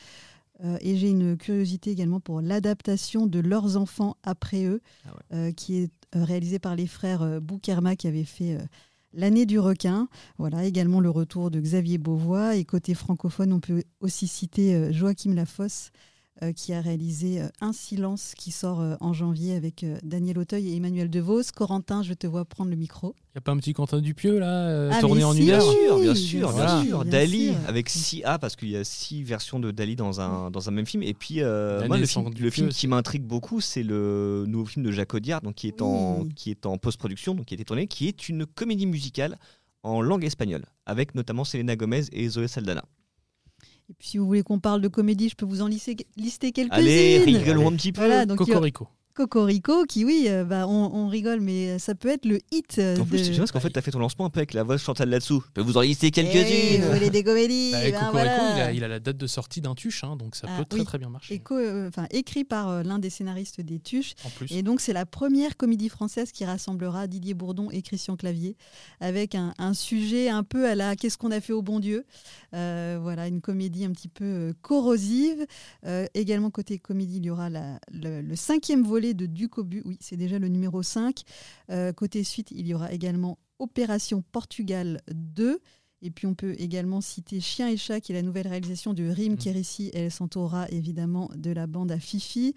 Euh, 0.63 0.77
et 0.81 0.97
j'ai 0.97 1.09
une 1.09 1.37
curiosité 1.37 1.91
également 1.91 2.19
pour 2.19 2.41
l'adaptation 2.41 3.27
de 3.27 3.39
Leurs 3.39 3.77
enfants 3.77 4.17
après 4.23 4.65
eux, 4.65 4.81
Ah 5.05 5.09
ouais. 5.13 5.37
euh, 5.37 5.51
qui 5.51 5.77
est 5.77 5.91
euh, 6.15 6.23
réalisée 6.23 6.59
par 6.59 6.75
les 6.75 6.87
frères 6.87 7.41
Boukerma 7.41 7.95
qui 7.95 8.07
avaient 8.07 8.23
fait 8.23 8.57
L'année 9.13 9.45
du 9.45 9.57
requin. 9.57 10.09
Voilà, 10.37 10.65
également 10.65 10.99
le 10.99 11.09
retour 11.09 11.49
de 11.49 11.59
Xavier 11.59 11.97
Beauvois. 11.97 12.55
Et 12.55 12.65
côté 12.65 12.93
francophone, 12.93 13.53
on 13.53 13.59
peut 13.59 13.83
aussi 13.99 14.27
citer 14.27 14.91
Joachim 14.93 15.33
Lafosse, 15.33 15.91
euh, 16.43 16.51
qui 16.53 16.73
a 16.73 16.81
réalisé 16.81 17.41
euh, 17.41 17.47
Un 17.61 17.73
silence 17.73 18.33
qui 18.37 18.51
sort 18.51 18.81
euh, 18.81 18.95
en 18.99 19.13
janvier 19.13 19.55
avec 19.55 19.83
euh, 19.83 19.97
Daniel 20.03 20.37
Auteuil 20.37 20.69
et 20.69 20.75
Emmanuel 20.75 21.09
DeVos. 21.09 21.41
Corentin, 21.55 22.03
je 22.03 22.13
te 22.13 22.27
vois 22.27 22.45
prendre 22.45 22.69
le 22.69 22.75
micro. 22.75 23.15
Il 23.17 23.37
n'y 23.37 23.39
a 23.39 23.41
pas 23.41 23.51
un 23.51 23.57
petit 23.57 23.73
Quentin 23.73 23.99
Dupieux 24.01 24.39
là, 24.39 24.67
euh, 24.67 24.91
Ah, 24.93 24.99
tourné 24.99 25.23
en 25.23 25.33
si, 25.33 25.43
une 25.43 25.49
heure 25.51 25.63
Bien 25.63 25.71
sûr, 25.73 25.99
bien 25.99 26.15
sûr, 26.15 26.53
bien 26.53 26.83
sûr, 26.83 27.01
bien 27.03 27.11
Dali 27.11 27.47
sûr. 27.47 27.55
avec 27.67 27.89
6 27.89 28.23
A 28.23 28.39
parce 28.39 28.55
qu'il 28.55 28.69
y 28.69 28.75
a 28.77 28.83
six 28.83 29.23
versions 29.23 29.59
de 29.59 29.71
Dali 29.71 29.95
dans 29.95 30.21
un, 30.21 30.49
dans 30.51 30.67
un 30.67 30.71
même 30.71 30.85
film. 30.85 31.03
Et 31.03 31.13
puis, 31.13 31.41
euh, 31.41 31.85
moi, 31.87 31.97
le 31.97 32.05
film, 32.05 32.29
le 32.39 32.69
qui 32.69 32.87
m'intrigue 32.87 33.23
beaucoup, 33.23 33.61
c'est 33.61 33.83
le 33.83 34.45
nouveau 34.47 34.65
film 34.65 34.85
de 34.85 34.91
Jacques 34.91 35.13
Audiard, 35.13 35.41
donc 35.41 35.55
qui 35.55 35.67
est 35.67 35.81
en, 35.81 36.21
Oui. 36.21 36.29
qui 36.35 36.51
est 36.51 36.65
en 36.65 36.77
post-production, 36.77 37.35
donc 37.35 37.45
qui 37.45 37.53
a 37.53 37.55
été 37.55 37.65
tourné, 37.65 37.87
qui 37.87 38.07
est 38.07 38.29
une 38.29 38.45
comédie 38.45 38.85
musicale 38.87 39.37
en 39.83 40.01
langue 40.01 40.25
espagnole, 40.25 40.65
avec 40.85 41.15
notamment 41.15 41.43
Selena 41.43 41.75
Gomez 41.75 42.03
et 42.11 42.27
Zoé 42.29 42.47
Saldana. 42.47 42.83
Et 43.89 43.93
puis, 43.93 44.09
si 44.09 44.17
vous 44.17 44.25
voulez 44.25 44.43
qu'on 44.43 44.59
parle 44.59 44.81
de 44.81 44.87
comédie, 44.89 45.29
je 45.29 45.35
peux 45.35 45.45
vous 45.45 45.61
en 45.61 45.67
lister, 45.67 45.95
lister 46.17 46.51
quelques-unes. 46.51 46.73
Allez, 46.77 47.19
rigolons 47.23 47.69
un 47.69 47.75
petit 47.75 47.91
peu. 47.93 48.01
Voilà, 48.01 48.25
donc 48.25 48.39
il 48.41 48.47
y 48.47 48.51
a- 48.51 48.55
Cocorico. 48.55 48.87
Cocorico, 49.17 49.85
qui 49.85 50.05
oui, 50.05 50.25
euh, 50.27 50.43
bah, 50.43 50.67
on, 50.67 50.91
on 50.93 51.07
rigole, 51.07 51.39
mais 51.41 51.79
ça 51.79 51.95
peut 51.95 52.09
être 52.09 52.25
le 52.25 52.37
hit 52.51 52.77
euh, 52.77 52.97
En 52.99 53.05
plus, 53.05 53.17
de... 53.27 53.33
c'est 53.33 53.37
parce 53.39 53.51
qu'en 53.51 53.59
fait, 53.59 53.71
t'as 53.71 53.81
fait 53.81 53.89
ton 53.89 53.97
lancement 53.99 54.25
un 54.25 54.29
peu 54.29 54.37
avec 54.39 54.53
la 54.53 54.61
voix 54.63 54.75
de 54.75 54.79
Chantal 54.79 55.09
là-dessous. 55.09 55.43
Je 55.47 55.51
peux 55.53 55.61
vous 55.61 55.77
en 55.77 55.81
lister 55.81 56.07
Eh, 56.07 56.11
quelques-unes. 56.11 56.85
vous 56.85 56.93
voulez 56.93 57.09
des 57.09 57.23
comédies 57.23 57.71
Bah, 57.71 57.79
ben 57.81 57.91
Cocorico, 57.93 58.11
voilà. 58.13 58.55
il, 58.55 58.61
a, 58.61 58.71
il 58.73 58.83
a 58.83 58.87
la 58.87 58.99
date 58.99 59.17
de 59.17 59.25
sortie 59.27 59.59
d'un 59.59 59.73
tuche, 59.73 60.03
hein, 60.03 60.15
donc 60.17 60.35
ça 60.35 60.45
Ah, 60.49 60.59
peut 60.59 60.65
très 60.65 60.79
oui. 60.81 60.85
très 60.85 60.97
bien 60.99 61.09
marcher. 61.09 61.33
Et 61.33 61.39
co- 61.39 61.55
euh, 61.57 61.87
enfin, 61.89 62.05
écrit 62.11 62.43
par 62.43 62.69
euh, 62.69 62.83
l'un 62.83 62.99
des 62.99 63.09
scénaristes 63.09 63.59
des 63.61 63.79
Tuches. 63.79 64.13
En 64.23 64.29
plus. 64.29 64.51
Et 64.51 64.61
donc, 64.61 64.79
c'est 64.81 64.93
la 64.93 65.07
première 65.07 65.57
comédie 65.57 65.89
française 65.89 66.31
qui 66.31 66.45
rassemblera 66.45 67.07
Didier 67.07 67.33
Bourdon 67.33 67.69
et 67.71 67.81
Christian 67.81 68.15
Clavier, 68.17 68.55
avec 69.01 69.33
un, 69.33 69.53
un 69.57 69.73
sujet 69.73 70.29
un 70.29 70.43
peu 70.43 70.67
à 70.69 70.75
la 70.75 70.95
Qu'est-ce 70.95 71.17
qu'on 71.17 71.31
a 71.31 71.41
fait 71.41 71.53
au 71.53 71.61
bon 71.63 71.79
Dieu? 71.79 72.05
Euh, 72.53 72.99
Voilà, 73.01 73.27
une 73.27 73.41
comédie 73.41 73.83
un 73.85 73.91
petit 73.91 74.07
peu 74.09 74.53
corrosive. 74.61 75.45
Euh, 75.85 76.05
également, 76.13 76.49
côté 76.51 76.77
comédie, 76.77 77.17
il 77.17 77.25
y 77.25 77.29
aura 77.29 77.49
la- 77.49 77.79
le, 77.91 78.21
le 78.21 78.35
cinquième 78.35 78.83
volet 78.83 79.06
de 79.13 79.25
Duc 79.25 79.57
au 79.57 79.63
but. 79.63 79.81
Oui, 79.85 79.97
c'est 79.99 80.17
déjà 80.17 80.39
le 80.39 80.47
numéro 80.47 80.83
5. 80.83 81.23
Euh, 81.69 81.93
côté 81.93 82.23
suite, 82.23 82.51
il 82.51 82.67
y 82.67 82.73
aura 82.73 82.91
également 82.91 83.37
Opération 83.59 84.23
Portugal 84.31 85.01
2. 85.11 85.59
Et 86.01 86.11
puis 86.11 86.27
on 86.27 86.35
peut 86.35 86.55
également 86.59 87.01
citer 87.01 87.39
Chien 87.39 87.69
et 87.69 87.77
Chat, 87.77 88.01
qui 88.01 88.11
est 88.11 88.15
la 88.15 88.21
nouvelle 88.21 88.47
réalisation 88.47 88.93
de 88.93 89.09
Rim 89.09 89.35
Kérissi 89.35 89.89
et 89.93 90.05
El 90.05 90.11
Santora, 90.11 90.67
évidemment, 90.69 91.29
de 91.35 91.51
la 91.51 91.65
bande 91.65 91.91
à 91.91 91.99
Fifi. 91.99 92.53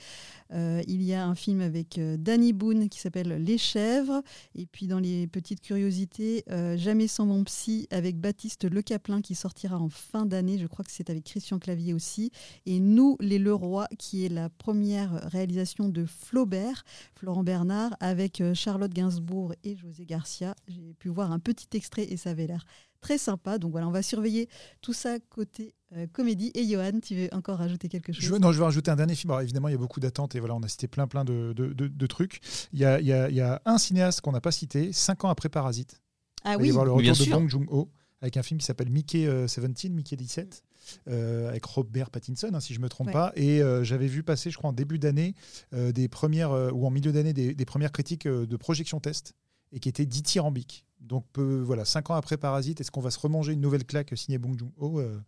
Euh, 0.53 0.83
il 0.87 1.03
y 1.03 1.15
a 1.15 1.27
un 1.27 1.35
film 1.35 1.61
avec 1.61 1.99
euh, 1.99 2.17
Danny 2.19 2.53
Boone 2.53 2.89
qui 2.89 3.01
s'appelle 3.01 3.43
Les 3.43 3.57
Chèvres. 3.57 4.23
Et 4.55 4.67
puis 4.67 4.87
dans 4.87 4.99
les 4.99 5.27
petites 5.27 5.63
curiosités, 5.63 6.45
euh, 6.51 6.77
Jamais 6.77 7.09
sans 7.09 7.27
mon 7.27 7.45
psy 7.45 7.87
avec 7.91 8.19
Baptiste 8.19 8.71
Le 8.71 8.83
Caplin 8.83 9.23
qui 9.23 9.35
sortira 9.35 9.79
en 9.79 9.89
fin 9.89 10.27
d'année. 10.27 10.59
Je 10.59 10.67
crois 10.67 10.85
que 10.85 10.91
c'est 10.91 11.09
avec 11.09 11.25
Christian 11.25 11.59
Clavier 11.59 11.95
aussi. 11.95 12.31
Et 12.67 12.79
Nous 12.79 13.17
les 13.21 13.39
Leroy, 13.39 13.87
qui 13.99 14.25
est 14.25 14.29
la 14.29 14.51
première 14.51 15.13
réalisation 15.31 15.89
de 15.89 16.05
Flaubert, 16.05 16.85
Florent 17.15 17.43
Bernard, 17.43 17.97
avec 18.01 18.43
Charlotte 18.55 18.93
Gainsbourg 18.93 19.55
et 19.65 19.77
José 19.77 20.05
Garcia. 20.05 20.55
J'ai 20.69 20.95
pu 20.99 21.09
voir 21.09 21.33
un 21.33 21.39
petit 21.39 21.69
extrait 21.75 22.05
et 22.05 22.17
ça 22.17 22.31
avait 22.31 22.47
l'air 22.47 22.65
très 23.01 23.19
sympa. 23.19 23.59
Donc 23.59 23.73
voilà, 23.73 23.89
on 23.89 23.91
va 23.93 24.03
surveiller 24.03 24.49
tout 24.81 24.93
ça 24.93 25.19
côté 25.31 25.75
euh, 25.97 26.07
comédie. 26.13 26.51
Et 26.55 26.67
Johan, 26.69 27.01
tu 27.03 27.15
veux 27.17 27.29
encore 27.33 27.59
rajouter 27.59 27.89
quelque 27.89 28.13
chose 28.13 28.23
Je 28.25 28.31
veux, 28.31 28.39
non, 28.39 28.53
je 28.53 28.59
veux 28.59 28.65
rajouter 28.65 28.91
un 28.91 28.97
dernier 28.97 29.15
film. 29.15 29.31
Alors, 29.33 29.43
évidemment, 29.43 29.69
il 29.69 29.73
y 29.73 29.75
a 29.75 29.79
beaucoup 29.79 30.01
d'attentes 30.01 30.35
et 30.35 30.41
voilà, 30.41 30.55
on 30.55 30.63
a 30.63 30.69
cité 30.69 30.87
plein, 30.89 31.07
plein 31.07 31.25
de, 31.25 31.53
de- 31.55 31.73
de- 31.73 31.89
de 31.89 32.07
trucs. 32.07 32.41
Il 32.73 32.79
y 32.79 32.85
a, 32.85 33.01
il 33.01 33.07
y 33.07 33.13
a- 33.13 33.29
il 33.29 33.35
y 33.37 33.41
a 33.41 33.61
un 33.65 33.79
cinéaste 33.79 34.21
qu'on 34.21 34.33
n'a 34.33 34.41
pas 34.41 34.53
cité, 34.53 34.93
cinq 34.93 35.25
ans 35.25 35.29
après 35.31 35.49
Parasite. 35.49 36.01
Ah 36.45 36.55
Il 36.55 36.59
va 36.61 36.67
y 36.67 36.71
avoir 36.71 36.85
le 36.85 36.95
bien 37.03 37.13
retour 37.13 37.27
de 37.27 37.31
sûr. 37.31 37.39
Bong 37.41 37.49
Joon-ho 37.49 37.91
avec 38.23 38.37
un 38.37 38.43
film 38.43 38.61
qui 38.61 38.67
s'appelle 38.67 38.91
Mickey 38.91 39.27
euh, 39.27 39.47
17, 39.47 39.93
Mickey 39.93 40.15
17, 40.15 40.63
euh, 41.09 41.49
avec 41.49 41.65
Robert 41.65 42.11
Pattinson, 42.11 42.51
hein, 42.53 42.61
si 42.61 42.75
je 42.75 42.81
me 42.81 42.89
trompe 42.91 43.07
Ouais. 43.09 43.13
pas. 43.15 43.33
Et 43.35 43.63
euh, 43.63 43.83
j'avais 43.83 44.07
vu 44.09 44.23
passer, 44.23 44.51
je 44.51 44.59
crois, 44.59 44.69
en 44.71 44.73
début 44.75 44.99
d'année, 44.99 45.35
euh, 45.73 45.91
des 45.91 46.07
premières 46.09 46.53
euh, 46.53 46.71
ou 46.71 46.87
en 46.87 46.91
milieu 46.91 47.13
d'année, 47.13 47.33
des, 47.33 47.55
des 47.55 47.65
premières 47.65 47.93
critiques 47.93 48.27
euh, 48.27 48.47
de 48.47 48.57
projection 48.57 49.01
test 49.01 49.33
et 49.73 49.81
qui 49.81 49.89
étaient 49.89 50.05
dithyrambiques. 50.07 50.85
Donc, 51.01 51.25
peu- 51.33 51.61
voilà, 51.63 51.85
cinq 51.85 52.11
ans 52.11 52.15
après 52.15 52.37
Parasite, 52.37 52.81
est-ce 52.81 52.91
qu'on 52.91 53.01
va 53.01 53.11
se 53.11 53.19
remanger 53.19 53.53
une 53.53 53.61
nouvelle 53.61 53.85
claque 53.85 54.13
signée 54.17 54.39
Bong 54.39 54.59
Joon-ho 54.59 55.01
Euh, 55.01 55.19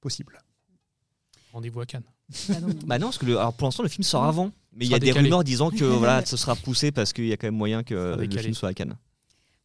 Possible? 0.00 0.38
Rendez-vous 1.52 1.80
à 1.80 1.86
Cannes. 1.86 2.04
Ah 2.50 2.60
non, 2.60 2.68
Bah 2.86 2.98
non, 2.98 3.06
parce 3.06 3.18
que 3.18 3.26
le- 3.26 3.38
alors 3.38 3.54
pour 3.54 3.66
l'instant, 3.66 3.82
le 3.82 3.88
film 3.88 4.02
sort 4.04 4.24
avant. 4.24 4.50
Mais 4.72 4.84
il 4.84 4.90
y 4.90 4.94
a 4.94 4.98
des 4.98 5.12
rumeurs 5.12 5.42
disant 5.44 5.70
que 5.70 5.84
voilà, 5.84 6.24
ce 6.26 6.36
sera 6.36 6.54
poussé 6.54 6.92
parce 6.92 7.12
qu'il 7.12 7.26
y 7.26 7.32
a 7.32 7.36
quand 7.36 7.46
même 7.46 7.56
moyen 7.56 7.82
que 7.82 8.16
le 8.18 8.38
film 8.38 8.54
soit 8.54 8.68
à 8.68 8.74
Cannes. 8.74 8.96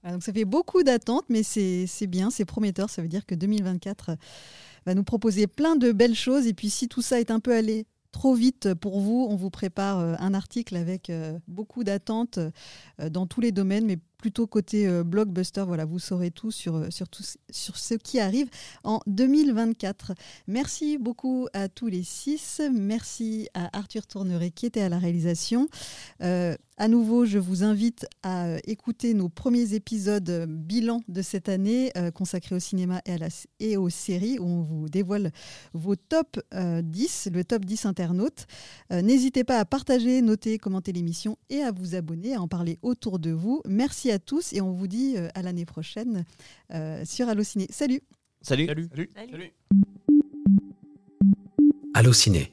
Voilà, 0.02 0.16
donc 0.16 0.24
ça 0.24 0.34
fait 0.34 0.46
beaucoup 0.46 0.82
d'attentes, 0.84 1.26
mais 1.30 1.44
c'est 1.44 1.86
c'est 1.88 2.08
bien, 2.08 2.30
c'est 2.30 2.46
prometteur. 2.46 2.90
Ça 2.90 3.02
veut 3.02 3.08
dire 3.08 3.26
que 3.26 3.36
2024 3.36 4.10
euh, 4.10 4.16
va 4.86 4.96
nous 4.96 5.04
proposer 5.04 5.46
plein 5.48 5.76
de 5.76 5.92
belles 5.92 6.16
choses. 6.16 6.48
Et 6.48 6.54
puis 6.54 6.70
si 6.70 6.88
tout 6.88 7.02
ça 7.02 7.20
est 7.20 7.32
un 7.32 7.40
peu 7.40 7.54
allé 7.56 7.86
trop 8.12 8.34
vite 8.34 8.74
pour 8.76 9.00
vous, 9.02 9.28
on 9.30 9.36
vous 9.36 9.50
prépare 9.50 10.00
euh, 10.00 10.16
un 10.20 10.34
article 10.34 10.76
avec 10.78 11.10
euh, 11.10 11.38
beaucoup 11.48 11.84
d'attentes 11.84 12.40
dans 13.12 13.28
tous 13.28 13.42
les 13.42 13.52
domaines, 13.52 13.86
mais 13.86 13.98
plutôt 14.24 14.48
côté 14.48 14.88
euh, 14.88 15.04
blockbuster. 15.04 15.66
Voilà, 15.68 15.84
vous 15.84 16.00
saurez 16.00 16.32
tout 16.32 16.50
sur, 16.50 16.78
euh, 16.78 16.90
sur, 16.90 17.10
tout 17.10 17.24
sur 17.50 17.76
ce 17.76 17.96
qui 17.96 18.22
arrive 18.22 18.48
en 18.86 19.02
2024. 19.06 20.14
Merci 20.48 20.98
beaucoup 20.98 21.50
à 21.52 21.68
tous 21.68 21.88
les 21.88 22.04
six. 22.04 22.62
Merci 22.74 23.50
à 23.54 23.78
Arthur 23.78 24.08
Tourneret 24.08 24.52
qui 24.52 24.66
était 24.66 24.80
à 24.80 24.88
la 24.88 24.98
réalisation. 24.98 25.68
Euh, 26.22 26.56
à 26.84 26.90
nouveau, 26.90 27.24
je 27.24 27.40
vous 27.40 27.64
invite 27.64 28.06
à 28.24 28.46
euh, 28.46 28.60
écouter 28.66 29.14
nos 29.14 29.30
premiers 29.30 29.74
épisodes 29.74 30.30
euh, 30.30 30.46
bilan 30.46 31.00
de 31.08 31.22
cette 31.22 31.48
année 31.48 31.94
euh, 31.96 32.12
consacrés 32.12 32.56
au 32.56 32.60
cinéma 32.60 33.02
et, 33.06 33.14
à 33.14 33.18
la, 33.18 33.30
et 33.62 33.78
aux 33.78 33.88
séries 33.90 34.38
où 34.38 34.44
on 34.44 34.62
vous 34.64 34.90
dévoile 34.90 35.32
vos 35.72 35.96
top 35.96 36.42
euh, 36.54 36.82
10, 36.82 37.30
le 37.32 37.46
top 37.46 37.64
10 37.64 37.86
internautes. 37.86 38.48
Euh, 38.92 39.02
N'hésitez 39.02 39.46
pas 39.46 39.60
à 39.60 39.64
partager, 39.64 40.22
noter, 40.22 40.58
commenter 40.58 40.92
l'émission 40.92 41.38
et 41.50 41.62
à 41.62 41.72
vous 41.72 41.96
abonner, 41.96 42.36
à 42.36 42.42
en 42.42 42.50
parler 42.50 42.80
autour 42.82 43.18
de 43.18 43.32
vous. 43.32 43.62
Merci 43.66 44.12
à 44.12 44.20
tous 44.20 44.52
et 44.52 44.60
on 44.60 44.74
vous 44.74 44.88
dit 44.88 45.14
euh, 45.16 45.30
à 45.36 45.42
l'année 45.42 45.66
prochaine 45.66 46.26
euh, 46.74 47.06
sur 47.06 47.30
Allociné. 47.30 47.66
Salut 47.70 48.02
Salut. 48.42 48.68
Salut. 48.68 48.90
Salut. 49.16 49.54
Allociné, 51.94 52.53